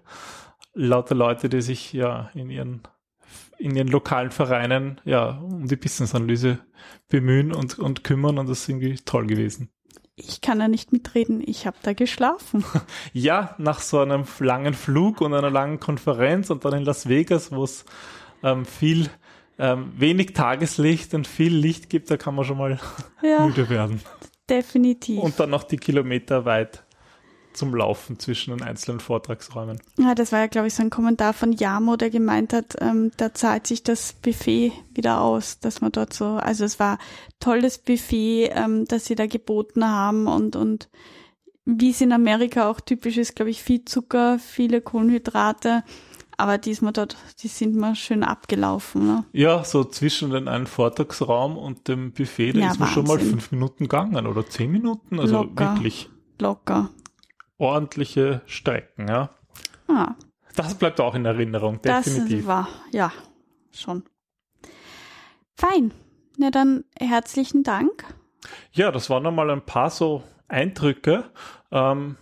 lauter 0.76 1.14
Leute, 1.14 1.48
die 1.48 1.62
sich 1.62 1.92
ja 1.92 2.30
in 2.34 2.50
ihren 2.50 2.82
in 3.58 3.74
ihren 3.74 3.88
lokalen 3.88 4.30
Vereinen 4.30 5.00
ja 5.04 5.30
um 5.38 5.66
die 5.66 5.76
Business-Analyse 5.76 6.58
bemühen 7.08 7.52
und, 7.52 7.78
und 7.78 8.04
kümmern 8.04 8.38
und 8.38 8.48
das 8.48 8.60
ist 8.60 8.68
irgendwie 8.68 8.96
toll 9.04 9.26
gewesen. 9.26 9.70
ich 10.14 10.40
kann 10.42 10.58
da 10.58 10.68
nicht 10.68 10.92
mitreden, 10.92 11.42
ich 11.44 11.66
habe 11.66 11.76
da 11.82 11.92
geschlafen. 11.94 12.64
Ja, 13.14 13.54
nach 13.58 13.80
so 13.80 13.98
einem 14.00 14.24
langen 14.40 14.74
Flug 14.74 15.22
und 15.22 15.32
einer 15.34 15.50
langen 15.50 15.80
Konferenz 15.80 16.50
und 16.50 16.64
dann 16.66 16.74
in 16.74 16.84
Las 16.84 17.08
Vegas, 17.08 17.50
wo 17.50 17.64
es 17.64 17.84
ähm, 18.42 18.64
viel, 18.66 19.08
ähm, 19.58 19.92
wenig 19.96 20.34
Tageslicht 20.34 21.14
und 21.14 21.26
viel 21.26 21.54
Licht 21.56 21.88
gibt, 21.88 22.10
da 22.10 22.18
kann 22.18 22.34
man 22.34 22.44
schon 22.44 22.58
mal 22.58 22.78
Ja, 23.22 23.40
müde 23.46 23.70
werden. 23.70 24.00
definitiv. 24.50 25.22
Und 25.22 25.40
dann 25.40 25.50
noch 25.50 25.64
die 25.64 25.78
Kilometer 25.78 26.44
weit 26.44 26.84
zum 27.56 27.74
Laufen 27.74 28.18
zwischen 28.18 28.56
den 28.56 28.62
einzelnen 28.66 29.00
Vortragsräumen. 29.00 29.80
Ja, 29.98 30.14
das 30.14 30.32
war 30.32 30.40
ja, 30.40 30.46
glaube 30.46 30.68
ich, 30.68 30.74
so 30.74 30.82
ein 30.82 30.90
Kommentar 30.90 31.32
von 31.32 31.52
Jamo, 31.52 31.96
der 31.96 32.10
gemeint 32.10 32.52
hat, 32.52 32.76
ähm, 32.80 33.10
da 33.16 33.34
zahlt 33.34 33.66
sich 33.66 33.82
das 33.82 34.12
Buffet 34.12 34.72
wieder 34.94 35.20
aus, 35.20 35.58
dass 35.60 35.80
man 35.80 35.92
dort 35.92 36.12
so, 36.12 36.24
also 36.26 36.64
es 36.64 36.78
war 36.78 36.98
tolles 37.40 37.78
Buffet, 37.78 38.50
ähm, 38.54 38.84
das 38.86 39.06
sie 39.06 39.14
da 39.14 39.26
geboten 39.26 39.84
haben 39.88 40.26
und, 40.26 40.56
und 40.56 40.88
wie 41.64 41.90
es 41.90 42.00
in 42.00 42.12
Amerika 42.12 42.70
auch 42.70 42.80
typisch 42.80 43.16
ist, 43.16 43.34
glaube 43.34 43.50
ich, 43.50 43.62
viel 43.62 43.84
Zucker, 43.84 44.38
viele 44.38 44.80
Kohlenhydrate, 44.80 45.82
aber 46.38 46.58
diesmal 46.58 46.92
dort, 46.92 47.16
die 47.42 47.48
sind 47.48 47.74
mal 47.76 47.94
schön 47.94 48.22
abgelaufen. 48.22 49.06
Ne? 49.06 49.24
Ja, 49.32 49.64
so 49.64 49.84
zwischen 49.84 50.30
den 50.30 50.48
einen 50.48 50.66
Vortragsraum 50.66 51.56
und 51.56 51.88
dem 51.88 52.12
Buffet, 52.12 52.52
da 52.52 52.58
Ja, 52.60 52.70
ist 52.72 52.78
man 52.78 52.88
schon 52.90 53.04
mal 53.06 53.14
Wahnsinn. 53.14 53.30
fünf 53.30 53.52
Minuten 53.52 53.84
gegangen 53.84 54.26
oder 54.26 54.46
zehn 54.46 54.70
Minuten. 54.70 55.18
Also 55.18 55.42
Locker. 55.42 55.74
wirklich 55.76 56.10
Locker. 56.38 56.90
Ordentliche 57.58 58.42
Strecken, 58.46 59.08
ja. 59.08 59.30
Ah, 59.88 60.14
Das 60.56 60.74
bleibt 60.74 61.00
auch 61.00 61.14
in 61.14 61.24
Erinnerung, 61.24 61.80
das 61.82 62.04
definitiv. 62.04 62.46
war, 62.46 62.68
ja, 62.92 63.12
schon. 63.72 64.04
Fein. 65.56 65.92
Na 66.38 66.50
dann 66.50 66.84
herzlichen 66.98 67.62
Dank. 67.62 68.04
Ja, 68.72 68.92
das 68.92 69.08
waren 69.08 69.22
nochmal 69.22 69.50
ein 69.50 69.64
paar 69.64 69.88
so 69.90 70.22
Eindrücke. 70.48 71.24
Ähm, 71.72 72.16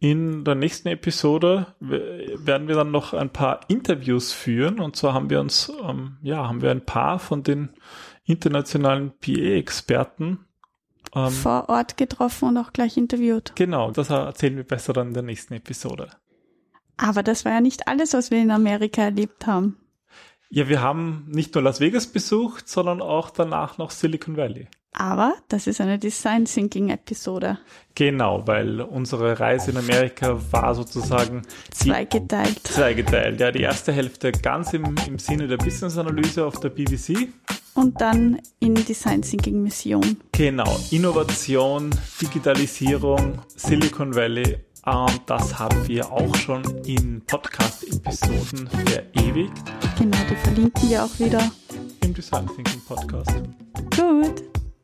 in 0.00 0.44
der 0.44 0.54
nächsten 0.56 0.88
Episode 0.88 1.66
werden 1.78 2.68
wir 2.68 2.74
dann 2.74 2.90
noch 2.90 3.12
ein 3.14 3.30
paar 3.30 3.60
Interviews 3.68 4.32
führen 4.32 4.80
und 4.80 4.96
zwar 4.96 5.12
haben 5.14 5.30
wir 5.30 5.40
uns, 5.40 5.70
ähm, 5.84 6.16
ja, 6.22 6.48
haben 6.48 6.62
wir 6.62 6.70
ein 6.70 6.84
paar 6.84 7.18
von 7.18 7.42
den 7.42 7.68
internationalen 8.24 9.12
PA-Experten. 9.20 10.46
Ähm, 11.14 11.30
vor 11.30 11.68
Ort 11.68 11.96
getroffen 11.96 12.50
und 12.50 12.56
auch 12.56 12.72
gleich 12.72 12.96
interviewt. 12.96 13.52
genau, 13.56 13.90
das 13.90 14.10
erzählen 14.10 14.56
wir 14.56 14.64
besser 14.64 14.92
dann 14.92 15.08
in 15.08 15.14
der 15.14 15.22
nächsten 15.22 15.54
Episode. 15.54 16.10
Aber 16.96 17.22
das 17.22 17.44
war 17.44 17.52
ja 17.52 17.60
nicht 17.60 17.88
alles, 17.88 18.12
was 18.12 18.30
wir 18.30 18.40
in 18.40 18.50
Amerika 18.50 19.02
erlebt 19.02 19.46
haben. 19.46 19.76
Ja, 20.50 20.68
wir 20.68 20.80
haben 20.82 21.24
nicht 21.28 21.54
nur 21.54 21.62
Las 21.62 21.80
Vegas 21.80 22.08
besucht, 22.08 22.68
sondern 22.68 23.00
auch 23.00 23.30
danach 23.30 23.78
noch 23.78 23.90
Silicon 23.90 24.36
Valley. 24.36 24.68
Aber 24.92 25.34
das 25.48 25.66
ist 25.68 25.80
eine 25.80 25.98
Design 25.98 26.46
Thinking 26.46 26.88
Episode. 26.90 27.58
Genau, 27.94 28.46
weil 28.46 28.80
unsere 28.80 29.38
Reise 29.38 29.70
in 29.70 29.76
Amerika 29.76 30.36
war 30.50 30.74
sozusagen 30.74 31.42
Zweigeteilt. 31.70 32.66
zweigeteilt. 32.66 33.38
Ja, 33.40 33.52
die 33.52 33.60
erste 33.62 33.92
Hälfte 33.92 34.32
ganz 34.32 34.72
im, 34.72 34.96
im 35.06 35.18
Sinne 35.18 35.46
der 35.46 35.58
Business-Analyse 35.58 36.44
auf 36.44 36.58
der 36.58 36.70
BBC. 36.70 37.28
Und 37.74 38.00
dann 38.00 38.40
in 38.58 38.74
Design 38.74 39.22
Thinking 39.22 39.62
Mission. 39.62 40.16
Genau, 40.32 40.78
Innovation, 40.90 41.90
Digitalisierung, 42.20 43.38
Silicon 43.56 44.14
Valley. 44.14 44.58
Und 44.86 45.20
das 45.26 45.56
haben 45.58 45.86
wir 45.86 46.10
auch 46.10 46.34
schon 46.34 46.62
in 46.84 47.22
Podcast-Episoden 47.26 48.66
verewigt 48.68 49.52
Genau, 49.98 50.16
die 50.28 50.36
verlinken 50.36 50.90
wir 50.90 51.04
auch 51.04 51.18
wieder. 51.18 51.50
im 52.02 52.12
Design 52.14 52.46
Thinking 52.56 52.80
Podcast. 52.88 53.30
Gut. 53.96 54.42